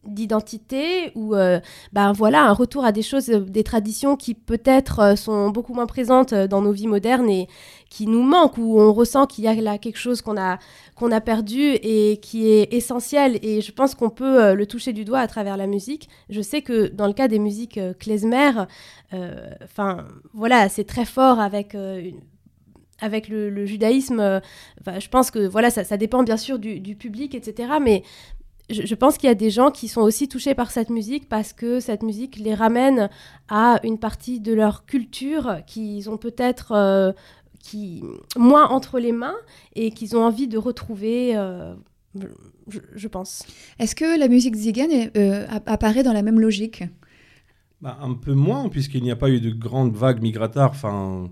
d'identité 0.08 1.12
ou 1.14 1.34
euh, 1.34 1.60
ben 1.92 2.12
voilà 2.12 2.44
un 2.44 2.52
retour 2.52 2.84
à 2.84 2.92
des 2.92 3.02
choses 3.02 3.28
euh, 3.28 3.40
des 3.40 3.64
traditions 3.64 4.16
qui 4.16 4.34
peut-être 4.34 5.00
euh, 5.00 5.16
sont 5.16 5.50
beaucoup 5.50 5.74
moins 5.74 5.86
présentes 5.86 6.34
dans 6.34 6.62
nos 6.62 6.72
vies 6.72 6.86
modernes 6.86 7.28
et 7.28 7.48
qui 7.90 8.06
nous 8.06 8.22
manquent 8.22 8.58
où 8.58 8.80
on 8.80 8.92
ressent 8.92 9.26
qu'il 9.26 9.44
y 9.44 9.48
a 9.48 9.54
là 9.54 9.78
quelque 9.78 9.98
chose 9.98 10.22
qu'on 10.22 10.36
a 10.36 10.58
qu'on 10.94 11.12
a 11.12 11.20
perdu 11.20 11.60
et 11.60 12.18
qui 12.20 12.48
est 12.48 12.72
essentiel 12.72 13.38
et 13.42 13.60
je 13.60 13.72
pense 13.72 13.94
qu'on 13.94 14.10
peut 14.10 14.54
le 14.54 14.66
toucher 14.66 14.92
du 14.92 15.04
doigt 15.04 15.20
à 15.20 15.26
travers 15.26 15.56
la 15.56 15.66
musique 15.66 16.08
je 16.30 16.40
sais 16.40 16.62
que 16.62 16.88
dans 16.88 17.06
le 17.06 17.12
cas 17.12 17.28
des 17.28 17.38
musiques 17.38 17.78
klezmer 17.98 18.52
enfin 19.62 20.06
voilà 20.34 20.68
c'est 20.68 20.84
très 20.84 21.04
fort 21.04 21.38
avec 21.38 21.76
avec 23.00 23.28
le, 23.28 23.66
judaïsme, 23.66 24.40
je 24.86 25.08
pense 25.08 25.30
que 25.30 25.46
voilà, 25.46 25.70
ça, 25.70 25.96
dépend 25.96 26.22
bien 26.22 26.36
sûr 26.36 26.58
du, 26.58 26.80
du, 26.80 26.96
public, 26.96 27.34
etc. 27.34 27.74
Mais 27.82 28.02
je, 28.68 28.94
pense 28.94 29.16
qu'il 29.16 29.28
y 29.28 29.30
a 29.30 29.36
des 29.36 29.50
gens 29.50 29.70
qui 29.70 29.88
sont 29.88 30.00
aussi 30.00 30.28
touchés 30.28 30.54
par 30.54 30.70
cette 30.70 30.90
musique 30.90 31.28
parce 31.28 31.52
que 31.52 31.80
cette 31.80 32.02
musique 32.02 32.36
les 32.36 32.54
ramène 32.54 33.08
à 33.48 33.78
une 33.84 33.98
partie 33.98 34.40
de 34.40 34.52
leur 34.52 34.86
culture 34.86 35.58
qu'ils 35.66 36.10
ont 36.10 36.16
peut-être 36.16 36.72
euh, 36.72 37.12
qui 37.60 38.02
moins 38.36 38.68
entre 38.68 38.98
les 38.98 39.12
mains 39.12 39.36
et 39.74 39.90
qu'ils 39.90 40.16
ont 40.16 40.24
envie 40.24 40.48
de 40.48 40.58
retrouver. 40.58 41.36
Euh, 41.36 41.74
je, 42.94 43.08
pense. 43.08 43.44
Est-ce 43.78 43.94
que 43.94 44.18
la 44.18 44.28
musique 44.28 44.56
zigane 44.56 45.10
euh, 45.16 45.46
apparaît 45.66 46.02
dans 46.02 46.12
la 46.12 46.22
même 46.22 46.40
logique? 46.40 46.82
Bah, 47.80 47.98
Un 48.00 48.14
peu 48.14 48.32
moins, 48.32 48.68
puisqu'il 48.68 49.02
n'y 49.02 49.10
a 49.10 49.16
pas 49.16 49.30
eu 49.30 49.40
de 49.40 49.50
grande 49.50 49.94
vague 49.94 50.22
migratoire. 50.22 50.70
Enfin, 50.70 51.30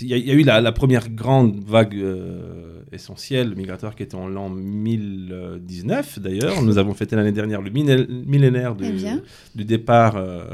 il 0.00 0.08
y, 0.08 0.30
a 0.30 0.34
eu 0.34 0.42
la, 0.42 0.72
première 0.72 1.10
grande 1.10 1.62
vague 1.64 1.96
euh, 1.96 2.82
essentielle 2.92 3.54
migratoire 3.54 3.94
qui 3.94 4.02
était 4.02 4.14
en 4.14 4.26
l'an 4.26 4.48
1019 4.48 6.18
d'ailleurs. 6.18 6.62
Nous 6.62 6.78
avons 6.78 6.94
fêté 6.94 7.16
l'année 7.16 7.32
dernière 7.32 7.60
le 7.60 7.70
millénaire 7.70 8.74
eh 8.80 9.56
du 9.56 9.64
départ 9.64 10.16
euh, 10.16 10.44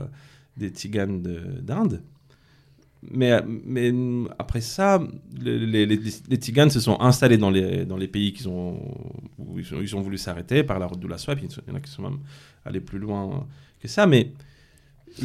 des 0.57 0.69
Tziganes 0.71 1.23
d'Inde. 1.63 2.03
Mais, 3.13 3.41
mais 3.47 3.93
après 4.41 4.61
ça, 4.61 5.01
les, 5.41 5.87
les, 5.87 6.37
Tziganes 6.37 6.71
se 6.71 6.81
sont 6.81 7.01
installés 7.01 7.39
dans 7.39 7.51
les, 7.51 7.85
dans 7.85 7.97
les 7.97 8.09
pays 8.09 8.33
qu'ils 8.33 8.49
ont, 8.49 8.81
où 9.39 9.59
ils 9.59 9.73
ont, 9.73 9.81
ils 9.81 9.95
ont 9.95 10.01
voulu 10.01 10.19
s'arrêter 10.19 10.65
par 10.65 10.81
la 10.81 10.87
route 10.87 10.99
de 10.99 11.07
la 11.07 11.17
soie. 11.17 11.35
il 11.41 11.45
y 11.45 11.71
en 11.71 11.77
a 11.77 11.81
qui 11.81 11.93
sont 11.93 12.03
même 12.03 12.19
allés 12.65 12.81
plus 12.81 12.99
loin 12.99 13.47
que 13.81 13.87
ça. 13.87 14.07
Mais 14.09 14.33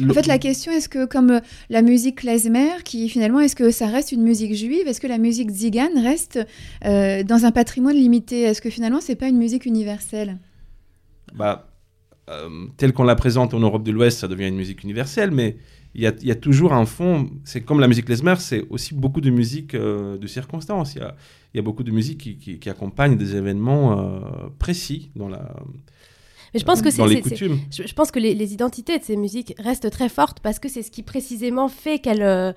en 0.08 0.12
fait, 0.12 0.26
la 0.26 0.38
question, 0.38 0.72
est-ce 0.72 0.88
que 0.88 1.06
comme 1.06 1.30
euh, 1.30 1.40
la 1.70 1.82
musique 1.82 2.16
klezmer, 2.16 2.82
qui 2.84 3.08
finalement, 3.08 3.40
est-ce 3.40 3.56
que 3.56 3.70
ça 3.70 3.86
reste 3.86 4.12
une 4.12 4.22
musique 4.22 4.54
juive 4.54 4.86
Est-ce 4.86 5.00
que 5.00 5.06
la 5.06 5.18
musique 5.18 5.50
zigane 5.50 5.98
reste 5.98 6.40
euh, 6.84 7.22
dans 7.22 7.44
un 7.44 7.52
patrimoine 7.52 7.96
limité? 7.96 8.42
Est-ce 8.42 8.60
que 8.60 8.70
finalement, 8.70 9.00
c'est 9.00 9.16
pas 9.16 9.28
une 9.28 9.38
musique 9.38 9.66
universelle? 9.66 10.38
Bah, 11.34 11.70
euh, 12.30 12.66
Tel 12.76 12.92
qu'on 12.92 13.04
la 13.04 13.16
présente 13.16 13.54
en 13.54 13.60
Europe 13.60 13.82
de 13.82 13.92
l'Ouest, 13.92 14.18
ça 14.18 14.28
devient 14.28 14.48
une 14.48 14.56
musique 14.56 14.82
universelle, 14.82 15.30
mais 15.30 15.56
il 15.96 16.02
y, 16.02 16.30
a, 16.30 16.34
toujours 16.34 16.72
un 16.72 16.86
fond. 16.86 17.30
C'est 17.44 17.60
comme 17.60 17.78
la 17.78 17.86
musique 17.86 18.06
klezmer, 18.06 18.34
c'est 18.38 18.66
aussi 18.68 18.94
beaucoup 18.94 19.20
de 19.20 19.30
musique 19.30 19.76
de 19.76 20.26
circonstances. 20.26 20.96
Il 20.96 21.02
y 21.54 21.58
a, 21.58 21.62
beaucoup 21.62 21.84
de 21.84 21.92
musique 21.92 22.18
qui, 22.18 22.36
qui, 22.36 22.58
qui 22.58 22.68
accompagne 22.68 23.16
des 23.16 23.36
événements 23.36 24.20
précis 24.58 25.12
dans 25.14 25.28
la 25.28 25.54
mais 26.54 26.60
je 26.60 26.64
pense 26.64 26.82
que 26.82 26.90
c'est, 26.90 27.02
je, 27.06 27.94
pense 27.94 28.10
que 28.12 28.20
les, 28.20 28.34
les, 28.34 28.52
identités 28.52 28.98
de 28.98 29.04
ces 29.04 29.16
musiques 29.16 29.54
restent 29.58 29.90
très 29.90 30.08
fortes 30.08 30.38
parce 30.40 30.60
que 30.60 30.68
c'est 30.68 30.82
ce 30.82 30.90
qui 30.90 31.02
précisément 31.02 31.68
fait 31.68 31.98
qu'elles 31.98 32.22
euh, 32.22 32.52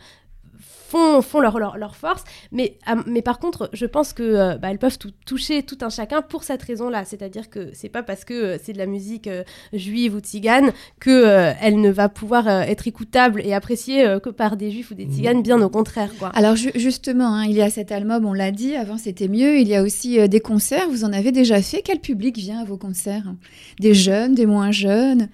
font, 0.59 1.21
font 1.21 1.39
leur, 1.39 1.57
leur, 1.77 1.95
force. 1.95 2.23
Mais, 2.51 2.77
mais 3.05 3.21
par 3.21 3.39
contre, 3.39 3.69
je 3.73 3.85
pense 3.85 4.13
que 4.13 4.23
euh, 4.23 4.57
bah, 4.57 4.69
elles 4.71 4.79
peuvent 4.79 4.97
toucher 5.25 5.63
tout 5.63 5.77
un 5.81 5.89
chacun 5.89 6.21
pour 6.21 6.43
cette 6.43 6.63
raison-là. 6.63 7.05
C'est-à-dire 7.05 7.49
que 7.49 7.69
c'est 7.73 7.89
pas 7.89 8.03
parce 8.03 8.25
que 8.25 8.33
euh, 8.33 8.57
c'est 8.61 8.73
de 8.73 8.77
la 8.77 8.85
musique 8.85 9.27
euh, 9.27 9.43
juive 9.73 10.15
ou 10.15 10.19
tzigane 10.19 10.71
que 10.99 11.25
elle 11.61 11.81
ne 11.81 11.89
va 11.89 12.09
pouvoir 12.09 12.47
être 12.47 12.87
écoutable 12.87 13.41
et 13.43 13.53
appréciée 13.53 14.17
que 14.23 14.29
par 14.29 14.57
des 14.57 14.71
juifs 14.71 14.91
ou 14.91 14.93
des 14.93 15.05
tziganes, 15.05 15.41
bien 15.41 15.61
au 15.61 15.69
contraire. 15.69 16.11
Quoi. 16.17 16.29
Alors 16.29 16.55
justement, 16.55 17.35
hein, 17.35 17.45
il 17.45 17.53
y 17.53 17.61
a 17.61 17.69
cet 17.69 17.91
album, 17.91 18.25
on 18.25 18.33
l'a 18.33 18.51
dit, 18.51 18.75
avant 18.75 18.97
c'était 18.97 19.27
mieux. 19.27 19.59
Il 19.59 19.67
y 19.67 19.75
a 19.75 19.83
aussi 19.83 20.27
des 20.29 20.39
concerts. 20.39 20.89
Vous 20.89 21.03
en 21.03 21.13
avez 21.13 21.31
déjà 21.31 21.61
fait. 21.61 21.81
Quel 21.81 21.99
public 21.99 22.37
vient 22.37 22.59
à 22.59 22.65
vos 22.65 22.77
concerts? 22.77 23.33
Des 23.79 23.93
jeunes, 23.93 24.35
des 24.35 24.45
moins 24.45 24.71
jeunes? 24.71 25.29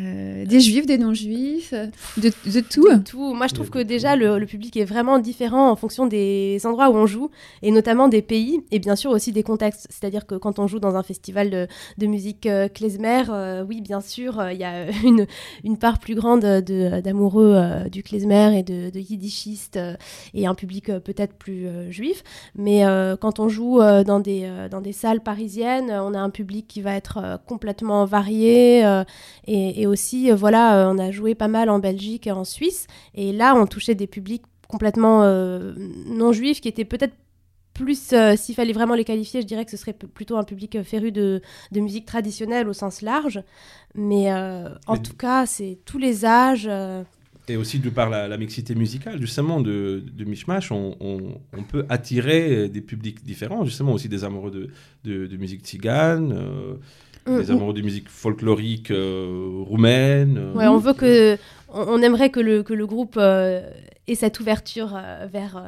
Euh, 0.00 0.44
des 0.44 0.60
juifs, 0.60 0.86
des 0.86 0.98
non-juifs, 0.98 1.74
de, 2.16 2.60
tout. 2.60 2.86
tout. 3.04 3.34
Moi, 3.34 3.46
je 3.48 3.54
trouve 3.54 3.70
que 3.70 3.80
déjà, 3.80 4.14
le, 4.14 4.46
public 4.46 4.76
est 4.76 4.84
vraiment 4.84 5.18
différent 5.18 5.70
en 5.70 5.76
fonction 5.76 6.06
des 6.06 6.60
endroits 6.64 6.90
où 6.90 6.94
on 6.94 7.06
joue, 7.06 7.30
et 7.62 7.70
notamment 7.70 8.08
des 8.08 8.22
pays, 8.22 8.60
et 8.70 8.78
bien 8.78 8.96
sûr 8.96 9.10
aussi 9.10 9.32
des 9.32 9.42
contextes. 9.42 9.88
C'est-à-dire 9.90 10.26
que 10.26 10.36
quand 10.36 10.58
on 10.58 10.66
joue 10.66 10.78
dans 10.78 10.94
un 10.94 11.02
festival 11.02 11.68
de, 11.98 12.06
musique 12.06 12.46
euh, 12.46 12.68
klezmer, 12.68 13.24
euh, 13.28 13.64
oui, 13.68 13.80
bien 13.80 14.00
sûr, 14.00 14.50
il 14.50 14.58
y 14.58 14.64
a 14.64 14.90
une, 15.04 15.26
une, 15.64 15.78
part 15.78 15.98
plus 15.98 16.14
grande 16.14 16.42
d'amoureux 16.42 17.60
du 17.90 18.02
klezmer 18.02 18.58
et 18.58 18.62
de, 18.62 18.90
de 18.90 19.00
yiddishistes, 19.00 19.78
et 20.34 20.46
un 20.46 20.54
public 20.54 20.86
peut-être 20.98 21.34
plus 21.34 21.66
juif. 21.90 22.22
Mais 22.54 22.82
quand 23.20 23.40
on 23.40 23.48
joue 23.48 23.78
dans, 23.78 24.20
des, 24.20 24.48
dans 24.70 24.80
des 24.80 24.92
salles 24.92 25.20
parisiennes, 25.20 25.90
on 25.90 26.14
a 26.14 26.20
un 26.20 26.30
public 26.30 26.66
qui 26.68 26.82
va 26.82 26.94
être 26.94 27.40
complètement 27.46 28.04
varié 28.04 28.80
et, 29.46 29.82
et 29.82 29.87
aussi, 29.88 30.30
euh, 30.30 30.36
voilà, 30.36 30.88
euh, 30.88 30.92
on 30.92 30.98
a 30.98 31.10
joué 31.10 31.34
pas 31.34 31.48
mal 31.48 31.70
en 31.70 31.78
Belgique 31.78 32.26
et 32.26 32.32
en 32.32 32.44
Suisse. 32.44 32.86
Et 33.14 33.32
là, 33.32 33.54
on 33.54 33.66
touchait 33.66 33.94
des 33.94 34.06
publics 34.06 34.42
complètement 34.68 35.22
euh, 35.24 35.74
non 36.06 36.32
juifs 36.32 36.60
qui 36.60 36.68
étaient 36.68 36.84
peut-être 36.84 37.14
plus, 37.74 38.12
s'il 38.36 38.56
fallait 38.56 38.72
vraiment 38.72 38.96
les 38.96 39.04
qualifier, 39.04 39.40
je 39.40 39.46
dirais 39.46 39.64
que 39.64 39.70
ce 39.70 39.76
serait 39.76 39.92
plutôt 39.92 40.36
un 40.36 40.42
public 40.42 40.82
féru 40.82 41.12
de, 41.12 41.40
musique 41.72 42.06
traditionnelle 42.06 42.68
au 42.68 42.72
sens 42.72 43.02
large. 43.02 43.40
Mais 43.94 44.32
en 44.32 44.96
tout 44.96 45.14
cas, 45.14 45.46
c'est 45.46 45.78
tous 45.84 45.98
les 45.98 46.24
âges. 46.24 46.68
Et 47.46 47.56
aussi 47.56 47.78
de 47.78 47.88
par 47.88 48.10
la, 48.10 48.36
mixité 48.36 48.74
musicale, 48.74 49.20
justement, 49.20 49.60
de, 49.60 50.02
de 50.12 50.24
Mishmash, 50.24 50.72
on, 50.72 50.96
on, 50.98 51.62
peut 51.62 51.86
attirer 51.88 52.68
des 52.68 52.80
publics 52.80 53.22
différents, 53.22 53.64
justement 53.64 53.92
aussi 53.92 54.08
des 54.08 54.24
amoureux 54.24 54.50
de, 55.04 55.28
de, 55.28 55.36
musique 55.36 55.64
tzigane, 55.64 56.36
les 57.26 57.32
mm, 57.32 57.46
mm. 57.46 57.50
amoureux 57.50 57.74
de 57.74 57.82
musique 57.82 58.08
folklorique 58.08 58.90
euh, 58.90 59.62
roumaine. 59.66 60.38
Euh. 60.38 60.54
Ouais, 60.54 60.66
on 60.66 60.78
veut 60.78 60.94
que, 60.94 61.36
on, 61.68 62.00
aimerait 62.02 62.30
que 62.30 62.40
le, 62.40 62.62
que 62.62 62.74
le 62.74 62.86
groupe 62.86 63.16
euh, 63.16 63.68
ait 64.06 64.14
cette 64.14 64.40
ouverture 64.40 64.98
vers 65.30 65.62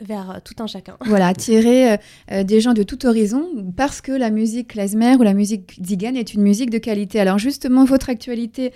vers 0.00 0.40
tout 0.44 0.54
un 0.58 0.66
chacun. 0.66 0.96
Voilà, 1.06 1.28
attirer 1.28 1.98
des 2.28 2.60
gens 2.60 2.72
de 2.72 2.82
tout 2.82 3.06
horizon 3.06 3.48
parce 3.76 4.00
que 4.00 4.10
la 4.10 4.30
musique 4.30 4.68
klezmer 4.68 5.14
ou 5.14 5.22
la 5.22 5.34
musique 5.34 5.78
zigane 5.80 6.16
est 6.16 6.34
une 6.34 6.42
musique 6.42 6.70
de 6.70 6.78
qualité. 6.78 7.20
Alors 7.20 7.38
justement, 7.38 7.84
votre 7.84 8.10
actualité, 8.10 8.72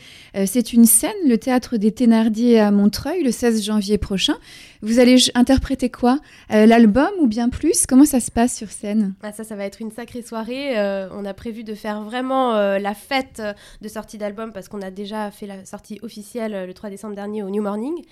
c'est 0.47 0.73
une 0.73 0.85
scène, 0.85 1.11
le 1.27 1.37
théâtre 1.37 1.77
des 1.77 1.91
Thénardier 1.91 2.61
à 2.61 2.71
Montreuil, 2.71 3.25
le 3.25 3.33
16 3.33 3.65
janvier 3.65 3.99
prochain. 3.99 4.37
Vous 4.81 5.01
allez 5.01 5.17
interpréter 5.35 5.91
quoi? 5.91 6.21
Euh, 6.53 6.65
L'album 6.65 7.11
ou 7.19 7.27
bien 7.27 7.49
plus? 7.49 7.85
Comment 7.87 8.05
ça 8.05 8.21
se 8.21 8.31
passe 8.31 8.57
sur 8.57 8.71
scène? 8.71 9.15
Ah, 9.23 9.33
Ça, 9.33 9.43
ça 9.43 9.57
va 9.57 9.65
être 9.65 9.81
une 9.81 9.91
sacrée 9.91 10.23
soirée. 10.23 10.79
Euh, 10.79 11.09
on 11.13 11.25
a 11.25 11.35
prévu 11.35 11.65
de 11.65 11.75
faire 11.75 12.03
vraiment 12.03 12.55
euh, 12.55 12.79
la 12.79 12.95
fête 12.95 13.43
de 13.81 13.89
sortie 13.89 14.19
d'album 14.19 14.53
parce 14.53 14.69
qu'on 14.69 14.81
a 14.83 14.93
déjà 14.93 15.33
fait 15.33 15.47
la 15.47 15.65
sortie 15.65 15.99
officielle 16.03 16.67
le 16.67 16.73
3 16.75 16.91
décembre 16.91 17.17
dernier 17.17 17.43
au 17.43 17.51
New 17.51 17.63
Morning. 17.63 18.05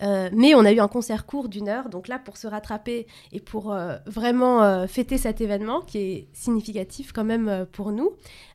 mais 0.00 0.54
on 0.54 0.64
a 0.64 0.72
eu 0.72 0.78
un 0.78 0.88
concert 0.88 1.26
court 1.26 1.48
d'une 1.48 1.68
heure. 1.68 1.88
Donc 1.88 2.06
là, 2.06 2.18
pour 2.18 2.36
se 2.36 2.46
rattraper 2.46 3.06
et 3.32 3.40
pour 3.40 3.74
vraiment 4.06 4.86
fêter 4.86 5.18
cet 5.18 5.40
événement 5.40 5.80
qui 5.80 5.98
est 5.98 6.26
significatif 6.32 7.12
quand 7.12 7.24
même 7.24 7.66
pour 7.72 7.92
nous 7.92 8.10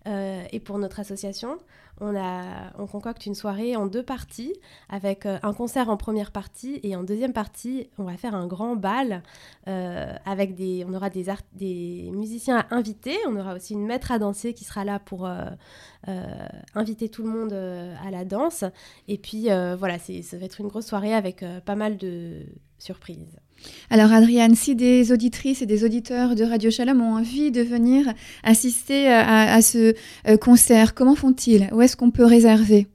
et 0.06 0.60
pour 0.60 0.78
notre 0.80 1.00
association, 1.00 1.58
on, 2.00 2.16
a, 2.16 2.72
on 2.78 2.88
concocte 2.88 3.26
une 3.26 3.36
soirée 3.36 3.76
en 3.76 3.88
deux 3.88 4.04
parties, 4.04 4.54
avec 4.90 5.26
euh, 5.26 5.38
un 5.44 5.54
concert 5.54 5.90
en 5.90 5.98
première 5.98 6.32
partie 6.32 6.80
et 6.84 6.96
en 6.96 7.04
deuxième 7.04 7.34
partie, 7.34 7.90
on 7.98 8.04
va 8.04 8.18
faire 8.18 8.36
un 8.36 8.48
grand 8.48 8.76
bal 8.76 9.24
euh, 9.68 10.14
avec 10.26 10.56
des, 10.56 10.86
on 10.88 10.94
aura 10.94 11.10
des, 11.10 12.10
musiciens 12.14 12.60
à 12.60 12.76
inviter, 12.76 13.18
on 13.28 13.36
aura 13.36 13.56
aussi 13.56 13.74
une 13.74 13.86
maître 13.86 14.12
à 14.12 14.20
danser 14.20 14.54
qui 14.54 14.64
sera 14.64 14.84
là 14.86 15.00
pour 15.00 15.26
euh, 15.26 15.46
inviter 16.76 17.10
tout 17.10 17.24
le 17.24 17.30
monde 17.30 17.54
à 17.54 18.12
la 18.12 18.26
danse. 18.26 18.64
Et 19.08 19.18
puis 19.18 19.48
voilà, 19.78 19.98
ça 20.00 20.38
va 20.38 20.46
être 20.46 20.62
une 20.62 20.68
grosse 20.68 20.88
soirée 20.88 21.14
avec 21.14 21.44
pas 21.66 21.76
mal 21.76 21.98
de 21.98 22.46
surprises. 22.78 23.38
Alors 23.90 24.12
Adriane, 24.12 24.56
si 24.56 24.76
des 24.76 25.12
auditrices 25.12 25.62
et 25.62 25.66
des 25.66 25.84
auditeurs 25.84 26.36
de 26.36 26.44
Radio 26.44 26.70
Shalom 26.70 27.02
ont 27.02 27.16
envie 27.16 27.52
de 27.52 27.62
venir 27.62 28.14
assister 28.44 29.08
à, 29.08 29.62
ce 29.62 29.94
euh, 30.28 30.38
concert, 30.38 30.94
comment 30.94 31.16
font-ils? 31.16 31.70
Où 31.72 31.82
est-ce 31.82 31.96
qu'on 31.96 32.12
peut 32.12 32.26
réserver? 32.26 32.88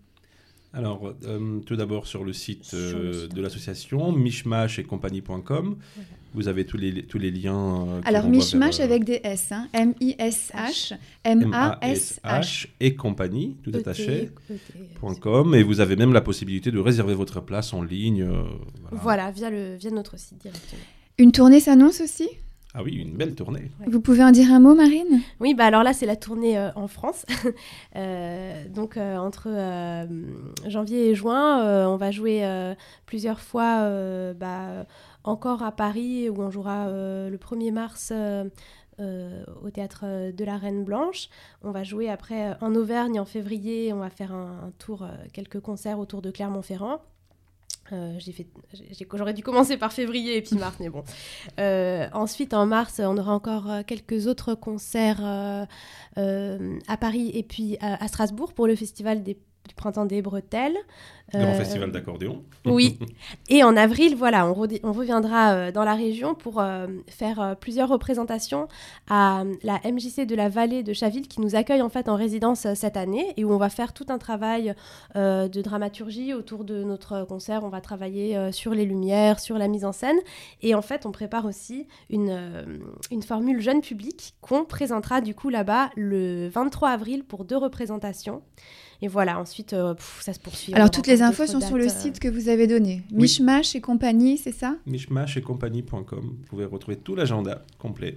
Alors, 0.75 1.13
euh, 1.25 1.61
tout 1.61 1.77
d'abord 1.77 2.07
sur 2.07 2.25
le 2.25 2.33
site 2.33 2.71
euh, 2.73 3.29
de 3.29 3.43
l'association, 3.43 4.11
mishmash 4.13 4.79
et 4.79 4.85
compagnie.com. 4.85 5.77
Vous 6.35 6.49
avez 6.49 6.65
tous 6.65 6.77
les, 6.77 7.03
tous 7.03 7.19
les 7.19 7.31
liens. 7.31 7.87
Euh, 7.87 8.01
Alors, 8.05 8.27
Mishmash 8.29 8.81
avec 8.81 9.05
des 9.05 9.21
S, 9.23 9.53
hein. 9.53 9.69
M-I-S-H, 9.73 10.95
M-A-S-H. 11.25 12.69
Et 12.81 12.95
compagnie, 12.95 13.57
tout 13.63 13.73
attaché, 13.75 14.31
.com. 15.21 15.55
Et 15.55 15.63
vous 15.63 15.81
avez 15.81 15.97
même 15.97 16.13
la 16.13 16.23
possibilité 16.23 16.71
de 16.71 16.79
réserver 16.79 17.15
votre 17.15 17.41
place 17.41 17.73
en 17.73 17.83
ligne. 17.83 18.27
voilà, 18.91 19.31
via, 19.31 19.51
le, 19.51 19.77
via 19.77 19.91
notre 19.91 20.19
site 20.19 20.39
directement. 20.39 20.83
Une 21.19 21.33
tournée 21.33 21.61
s'annonce 21.61 22.01
aussi? 22.01 22.29
Ah 22.75 22.83
oui, 22.83 22.95
une 22.95 23.19
belle 23.19 23.35
tournée. 23.35 23.71
Vous 23.87 24.01
pouvez 24.01 24.25
en 24.25 24.31
dire 24.31 24.51
un 24.51 24.59
mot, 24.59 24.75
Marine? 24.75 25.21
Oui, 25.41 25.53
bah 25.53 25.67
alors 25.67 25.83
là, 25.83 25.93
c'est 25.93 26.07
la 26.07 26.17
tournée 26.17 26.59
euh, 26.59 26.71
en 26.75 26.89
France. 26.89 27.27
Euh, 27.95 28.65
donc, 28.69 28.97
euh, 28.97 29.17
entre 29.19 29.49
janvier 30.67 31.11
et 31.11 31.15
juin, 31.15 31.87
on 31.87 31.97
va 31.97 32.11
jouer 32.11 32.43
plusieurs 33.05 33.41
fois 33.41 34.33
bah, 34.33 34.87
encore 35.25 35.63
à 35.63 35.73
Paris, 35.73 36.29
où 36.29 36.41
on 36.41 36.51
jouera 36.51 36.89
le 36.89 37.37
1er 37.37 37.73
mars. 37.73 38.13
au 38.99 39.71
théâtre 39.71 40.31
de 40.33 40.45
la 40.45 40.57
Reine 40.57 40.85
Blanche. 40.85 41.29
On 41.63 41.71
va 41.71 41.83
jouer 41.83 42.09
après 42.09 42.57
en 42.61 42.75
Auvergne 42.75 43.19
en 43.19 43.25
février. 43.25 43.93
On 43.93 43.99
va 43.99 44.11
faire 44.11 44.33
un 44.33 44.73
tour, 44.79 45.07
quelques 45.33 45.61
concerts 45.61 45.99
autour 45.99 46.23
de 46.23 46.31
Clermont-Ferrand. 46.31 47.01
Euh, 47.93 48.19
j'aurais 49.13 49.35
dû 49.35 49.43
commencer 49.43 49.77
par 49.77 49.93
février 49.93 50.37
et 50.37 50.43
puis 50.43 50.57
mars, 50.57 50.77
mais 50.81 50.89
bon. 50.89 51.03
Euh, 51.59 52.09
ensuite, 52.13 52.55
en 52.55 52.65
mars, 52.67 53.01
on 53.05 53.19
aura 53.19 53.35
encore 53.35 53.71
euh, 53.71 53.83
quelques 53.87 54.27
autres 54.27 54.55
concerts 54.55 55.23
à 55.25 56.97
Paris 56.99 57.31
et 57.35 57.43
puis 57.43 57.77
à 57.81 58.07
Strasbourg 58.09 58.55
pour 58.55 58.67
le 58.67 58.77
festival 58.77 59.23
des 59.23 59.39
du 59.69 59.75
printemps 59.75 60.07
des 60.07 60.23
bretelles. 60.23 60.77
Grand 61.33 61.45
euh, 61.45 61.55
festival 61.55 61.91
d'accordéon. 61.91 62.43
Oui. 62.67 62.99
Et 63.49 63.63
en 63.63 63.77
avril, 63.77 64.17
voilà, 64.17 64.47
on, 64.47 64.69
on 64.83 64.93
reviendra 64.93 65.55
euh, 65.55 65.73
dans 65.73 65.85
la 65.85 65.95
région 65.95 66.35
pour 66.35 66.61
euh, 66.61 66.87
faire 67.09 67.57
plusieurs 67.59 67.89
représentations 67.89 68.69
à 69.09 69.45
la 69.63 69.81
MJC 69.85 70.27
de 70.27 70.35
la 70.35 70.49
vallée 70.49 70.83
de 70.83 70.93
Chaville 70.93 71.29
qui 71.29 71.41
nous 71.41 71.55
accueille 71.55 71.81
en 71.81 71.89
fait 71.89 72.09
en 72.09 72.17
résidence 72.17 72.67
cette 72.75 72.97
année 72.97 73.33
et 73.37 73.45
où 73.45 73.53
on 73.53 73.57
va 73.57 73.71
faire 73.71 73.93
tout 73.93 74.07
un 74.09 74.19
travail 74.19 74.75
de 75.15 75.63
dramaturgie 75.63 76.35
autour 76.35 76.65
de 76.65 76.83
notre 76.83 77.25
concert. 77.25 77.65
On 77.65 77.69
va 77.69 77.81
travailler 77.81 78.53
sur 78.53 78.75
les 78.75 78.85
lumières, 78.85 79.41
sur 79.41 79.59
la 79.59 79.69
mise 79.69 79.85
en 79.85 79.93
scène 79.93 80.19
et 80.61 80.75
en 80.75 80.83
fait 80.83 81.07
on 81.07 81.13
prépare 81.13 81.47
aussi 81.47 81.87
une, 82.11 82.87
une 83.11 83.23
formule 83.23 83.61
jeune 83.61 83.81
public 83.81 84.35
qu'on 84.41 84.65
présentera 84.65 85.21
du 85.21 85.35
coup 85.35 85.49
là-bas 85.49 85.91
le 85.97 86.49
23 86.49 86.91
avril 86.91 87.25
pour 87.25 87.45
deux 87.45 87.57
représentations. 87.57 88.43
Et 89.03 89.09
voilà, 89.09 89.41
ensuite, 89.41 89.73
euh, 89.73 89.95
ça 90.21 90.33
se 90.33 90.39
poursuit. 90.39 90.73
Alors, 90.75 90.91
toutes 90.91 91.09
les 91.09 91.23
infos 91.23 91.47
sont 91.47 91.61
sur 91.61 91.77
le 91.77 91.87
euh. 91.87 91.89
site 91.89 92.21
que 92.21 92.29
vous 92.29 92.49
avez 92.49 92.69
donné. 92.69 93.03
Mishmash 93.11 93.75
et 93.75 93.81
compagnie, 93.81 94.39
c'est 94.39 94.55
ça? 94.55 94.77
Mishmash 94.87 95.37
et 95.37 95.43
compagnie.com. 95.43 96.05
Vous 96.23 96.47
pouvez 96.49 96.65
retrouver 96.65 96.97
tout 96.97 97.17
l'agenda 97.17 97.63
complet. 97.81 98.17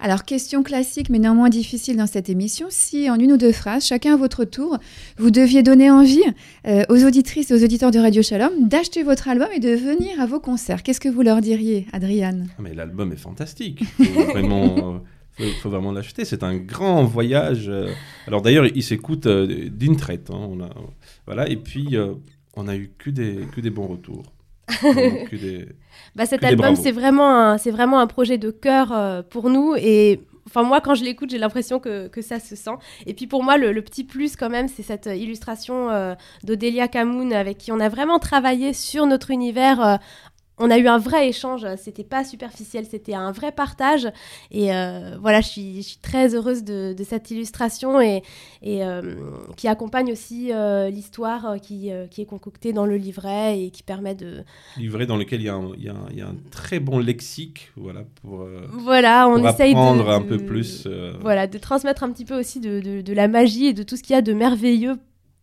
Alors, 0.00 0.24
question 0.24 0.64
classique, 0.64 1.08
mais 1.08 1.20
néanmoins 1.20 1.50
difficile 1.50 1.96
dans 1.96 2.06
cette 2.08 2.28
émission. 2.28 2.66
Si, 2.70 3.08
en 3.08 3.16
une 3.16 3.32
ou 3.32 3.36
deux 3.36 3.52
phrases, 3.52 3.84
chacun 3.84 4.14
à 4.14 4.16
votre 4.16 4.44
tour, 4.44 4.78
vous 5.18 5.30
deviez 5.30 5.62
donner 5.62 5.88
envie 5.88 6.22
euh, 6.66 6.82
aux 6.88 7.04
auditrices 7.04 7.52
et 7.52 7.54
aux 7.54 7.62
auditeurs 7.62 7.92
de 7.92 8.00
Radio 8.00 8.22
Shalom 8.22 8.68
d'acheter 8.68 9.04
votre 9.04 9.28
album 9.28 9.48
et 9.54 9.60
de 9.60 9.70
venir 9.70 10.20
à 10.20 10.26
vos 10.26 10.40
concerts, 10.40 10.82
qu'est-ce 10.82 11.00
que 11.00 11.08
vous 11.08 11.22
leur 11.22 11.40
diriez, 11.40 11.86
Adriane? 11.92 12.48
Ah, 12.50 12.62
Mais 12.62 12.74
l'album 12.74 13.12
est 13.12 13.16
fantastique. 13.16 13.84
vraiment 13.98 15.00
il 15.46 15.54
faut 15.54 15.70
vraiment 15.70 15.92
l'acheter. 15.92 16.24
C'est 16.24 16.42
un 16.42 16.56
grand 16.56 17.04
voyage. 17.04 17.68
Euh. 17.68 17.88
Alors 18.26 18.42
d'ailleurs, 18.42 18.66
il 18.66 18.82
s'écoute 18.82 19.26
euh, 19.26 19.68
d'une 19.70 19.96
traite. 19.96 20.30
Hein. 20.30 20.48
On 20.50 20.60
a, 20.62 20.70
voilà. 21.26 21.48
Et 21.48 21.56
puis, 21.56 21.96
euh, 21.96 22.14
on 22.56 22.68
a 22.68 22.76
eu 22.76 22.92
que 22.98 23.10
des, 23.10 23.46
que 23.54 23.60
des 23.60 23.70
bons 23.70 23.86
retours. 23.86 24.24
bah, 26.14 26.26
cet 26.26 26.44
album, 26.44 26.76
c'est 26.76 26.92
vraiment, 26.92 27.30
un, 27.30 27.56
vraiment 27.56 28.00
un 28.00 28.06
projet 28.06 28.36
de 28.36 28.50
cœur 28.50 29.24
pour 29.30 29.48
nous. 29.48 29.74
Et 29.76 30.20
enfin, 30.46 30.62
moi, 30.62 30.82
quand 30.82 30.94
je 30.94 31.04
l'écoute, 31.04 31.30
j'ai 31.30 31.38
l'impression 31.38 31.80
que, 31.80 32.08
que, 32.08 32.20
ça 32.20 32.38
se 32.38 32.54
sent. 32.54 32.76
Et 33.06 33.14
puis 33.14 33.26
pour 33.26 33.42
moi, 33.42 33.56
le, 33.56 33.72
le 33.72 33.80
petit 33.80 34.04
plus, 34.04 34.36
quand 34.36 34.50
même, 34.50 34.68
c'est 34.68 34.82
cette 34.82 35.06
illustration 35.06 36.14
d'Odélia 36.44 36.86
Camoun 36.86 37.32
avec 37.32 37.56
qui 37.56 37.72
on 37.72 37.80
a 37.80 37.88
vraiment 37.88 38.18
travaillé 38.18 38.74
sur 38.74 39.06
notre 39.06 39.30
univers 39.30 39.98
on 40.58 40.70
a 40.70 40.78
eu 40.78 40.88
un 40.88 40.98
vrai 40.98 41.28
échange, 41.28 41.66
c'était 41.76 42.04
pas 42.04 42.24
superficiel, 42.24 42.86
c'était 42.88 43.14
un 43.14 43.32
vrai 43.32 43.52
partage. 43.52 44.08
Et 44.50 44.74
euh, 44.74 45.16
voilà, 45.20 45.40
je 45.40 45.48
suis, 45.48 45.98
très 46.02 46.34
heureuse 46.34 46.64
de, 46.64 46.94
cette 47.04 47.30
illustration 47.30 48.00
et, 48.00 48.22
euh, 48.64 49.14
qui 49.56 49.68
accompagne 49.68 50.12
aussi 50.12 50.52
euh, 50.52 50.90
l'histoire 50.90 51.56
qui, 51.60 51.90
est 51.90 52.26
concoctée 52.26 52.72
dans 52.72 52.86
le 52.86 52.96
livret 52.96 53.60
et 53.60 53.70
qui 53.70 53.82
permet 53.82 54.14
de. 54.14 54.44
Livret 54.76 55.06
dans 55.06 55.16
lequel 55.16 55.40
il 55.40 55.44
y, 55.44 55.48
a 55.48 55.54
un, 55.54 56.36
très 56.50 56.80
bon 56.80 56.98
lexique, 56.98 57.70
voilà, 57.76 58.04
pour. 58.22 58.46
voilà, 58.72 59.28
on 59.28 59.46
essaye 59.46 59.74
de, 59.74 59.78
un 59.78 60.22
peu 60.22 60.38
plus. 60.38 60.86
Voilà, 61.20 61.46
de 61.46 61.58
transmettre 61.58 62.02
un 62.02 62.10
petit 62.10 62.24
peu 62.24 62.38
aussi 62.38 62.60
de, 62.60 63.00
de 63.00 63.12
la 63.12 63.28
magie 63.28 63.66
et 63.66 63.72
de 63.72 63.82
tout 63.82 63.96
ce 63.96 64.02
qu'il 64.02 64.14
y 64.14 64.18
a 64.18 64.22
de 64.22 64.32
merveilleux 64.32 64.98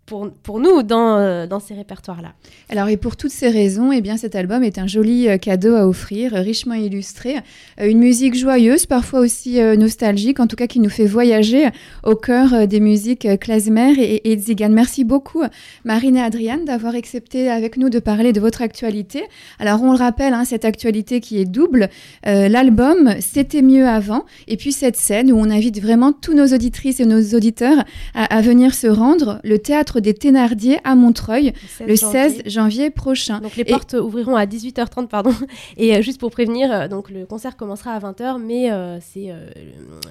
pour, 0.05 0.29
pour 0.43 0.59
nous 0.59 0.83
dans, 0.83 1.17
euh, 1.17 1.47
dans 1.47 1.59
ces 1.59 1.73
répertoires-là. 1.73 2.33
Alors, 2.69 2.89
et 2.89 2.97
pour 2.97 3.15
toutes 3.15 3.31
ces 3.31 3.49
raisons, 3.49 3.91
eh 3.91 4.01
bien, 4.01 4.17
cet 4.17 4.35
album 4.35 4.63
est 4.63 4.77
un 4.77 4.85
joli 4.85 5.27
euh, 5.27 5.37
cadeau 5.37 5.75
à 5.75 5.87
offrir, 5.87 6.33
richement 6.33 6.75
illustré. 6.75 7.37
Euh, 7.79 7.89
une 7.89 7.99
musique 7.99 8.35
joyeuse, 8.35 8.85
parfois 8.85 9.21
aussi 9.21 9.59
nostalgique, 9.77 10.39
en 10.39 10.47
tout 10.47 10.55
cas 10.55 10.67
qui 10.67 10.79
nous 10.79 10.89
fait 10.89 11.05
voyager 11.05 11.69
au 12.03 12.15
cœur 12.15 12.67
des 12.67 12.79
musiques 12.79 13.27
klezmer 13.39 13.93
et, 13.97 14.31
et 14.31 14.37
Zigan. 14.37 14.69
Merci 14.69 15.03
beaucoup, 15.03 15.43
Marine 15.83 16.17
et 16.17 16.21
Adriane, 16.21 16.65
d'avoir 16.65 16.95
accepté 16.95 17.49
avec 17.49 17.77
nous 17.77 17.89
de 17.89 17.99
parler 17.99 18.33
de 18.33 18.39
votre 18.39 18.61
actualité. 18.61 19.23
Alors, 19.59 19.81
on 19.81 19.91
le 19.91 19.97
rappelle, 19.97 20.33
hein, 20.33 20.45
cette 20.45 20.65
actualité 20.65 21.19
qui 21.19 21.39
est 21.39 21.45
double. 21.45 21.89
L'album 22.23 23.15
C'était 23.19 23.61
mieux 23.61 23.87
avant, 23.87 24.25
et 24.47 24.57
puis 24.57 24.71
cette 24.71 24.97
scène 24.97 25.31
où 25.31 25.37
on 25.37 25.49
invite 25.49 25.81
vraiment 25.81 26.11
tous 26.11 26.33
nos 26.33 26.47
auditrices 26.47 26.99
et 26.99 27.05
nos 27.05 27.21
auditeurs 27.35 27.83
à, 28.13 28.35
à 28.35 28.41
venir 28.41 28.73
se 28.73 28.87
rendre. 28.87 29.39
Le 29.43 29.59
théâtre 29.59 29.94
des 29.99 30.13
Thénardier 30.13 30.79
à 30.83 30.95
Montreuil 30.95 31.53
le 31.85 31.95
16, 31.95 32.43
janvier. 32.45 32.89
prochain. 32.89 33.39
Donc 33.39 33.55
les 33.55 33.65
portes 33.65 33.93
ouvriront 33.93 34.35
à 34.35 34.45
18h30, 34.45 35.07
pardon. 35.07 35.33
Et 35.77 35.95
euh, 35.95 36.01
juste 36.01 36.19
pour 36.19 36.31
prévenir, 36.31 36.71
euh, 36.71 36.87
donc 36.87 37.09
le 37.09 37.25
concert 37.25 37.57
commencera 37.57 37.91
à 37.91 37.99
20h, 37.99 38.39
mais 38.39 38.71
euh, 38.71 38.99
c'est 39.01 39.33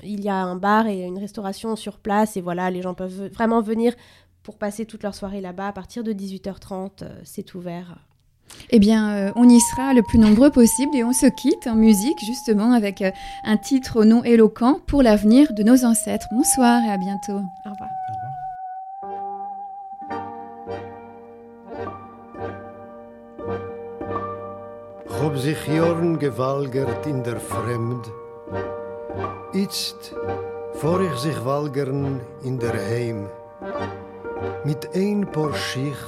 il 0.03 0.23
y 0.23 0.29
a 0.29 0.37
un 0.37 0.57
bar 0.57 0.87
et 0.87 1.03
une 1.03 1.18
restauration 1.18 1.77
sur 1.77 1.99
place 1.99 2.37
et 2.37 2.40
voilà, 2.40 2.70
les 2.70 2.83
gens 2.83 2.94
peuvent 2.94 3.31
vraiment 3.33 3.61
venir 3.61 3.94
pour 4.42 4.57
passer 4.57 4.85
toute 4.85 5.03
leur 5.03 5.14
soirée 5.14 5.40
là-bas 5.40 5.68
à 5.68 5.73
partir 5.73 6.05
de 6.05 6.12
18h30, 6.12 7.05
c'est 7.25 7.55
ouvert. 7.55 7.97
Eh 8.70 8.79
bien, 8.79 9.33
on 9.37 9.49
y 9.49 9.59
sera 9.59 9.94
le 9.94 10.03
plus 10.03 10.18
nombreux 10.18 10.51
possible 10.51 10.94
et 10.97 11.03
on 11.03 11.12
se 11.12 11.27
quitte 11.27 11.66
en 11.66 11.75
musique 11.75 12.18
justement 12.25 12.73
avec 12.73 13.03
un 13.44 13.57
titre 13.57 14.01
au 14.01 14.05
nom 14.05 14.23
éloquent 14.23 14.81
pour 14.87 15.03
l'avenir 15.03 15.53
de 15.55 15.62
nos 15.62 15.85
ancêtres. 15.85 16.27
Bonsoir 16.33 16.83
et 16.85 16.90
à 16.90 16.99
bientôt. 16.99 17.40
Au 17.66 17.70
revoir. 17.70 17.84
Hab 25.25 25.39
sich 25.39 25.67
Jorn 25.67 26.19
gewalgert 26.19 27.07
in 27.07 27.23
der 27.23 27.41
Fremd. 27.41 28.13
Jetzt 29.55 30.15
vor 30.75 31.01
ich 31.01 31.17
sich 31.17 31.43
walgern 31.47 32.21
in 32.43 32.59
der 32.59 32.75
Heim. 32.75 33.31
Mit 34.65 34.95
ein 34.95 35.27
paar 35.33 35.55
Schich, 35.55 36.05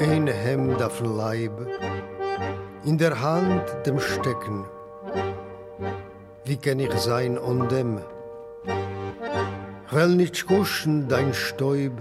ein 0.00 0.26
Hemd 0.26 0.82
auf 0.82 1.00
Leib, 1.00 1.52
in 2.84 2.98
der 2.98 3.20
Hand 3.22 3.62
dem 3.86 4.00
Stecken. 4.00 4.64
Wie 6.44 6.56
kann 6.56 6.80
ich 6.80 6.92
sein 6.94 7.38
on 7.38 7.68
dem? 7.68 8.00
Will 9.92 10.16
nicht 10.16 10.36
schuschen 10.36 11.06
dein 11.06 11.32
Stäub 11.32 11.92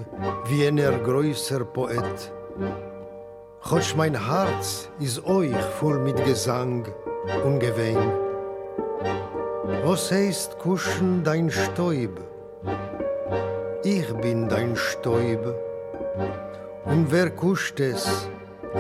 wie 0.48 0.66
ein 0.68 0.78
größer 1.04 1.66
Poet. 1.66 2.32
Chotsch 3.62 3.96
mein 3.96 4.16
Herz 4.28 4.90
is 5.00 5.24
euch 5.26 5.56
voll 5.80 6.00
mit 6.00 6.24
Gesang 6.26 6.88
und 7.46 7.60
Gewehen. 7.60 8.12
Was 9.84 10.12
heißt 10.12 10.58
kuschen 10.60 11.24
dein 11.24 11.50
Stäub? 11.52 12.30
ich 13.84 14.14
bin 14.16 14.50
dein 14.50 14.76
Stäub. 14.76 15.56
Und 16.86 17.12
wer 17.12 17.30
kuscht 17.30 17.80
es, 17.80 18.28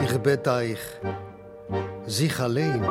ich 0.04 0.18
bett 0.18 0.48
euch, 0.48 0.80
sich 2.06 2.40
allein 2.40 2.84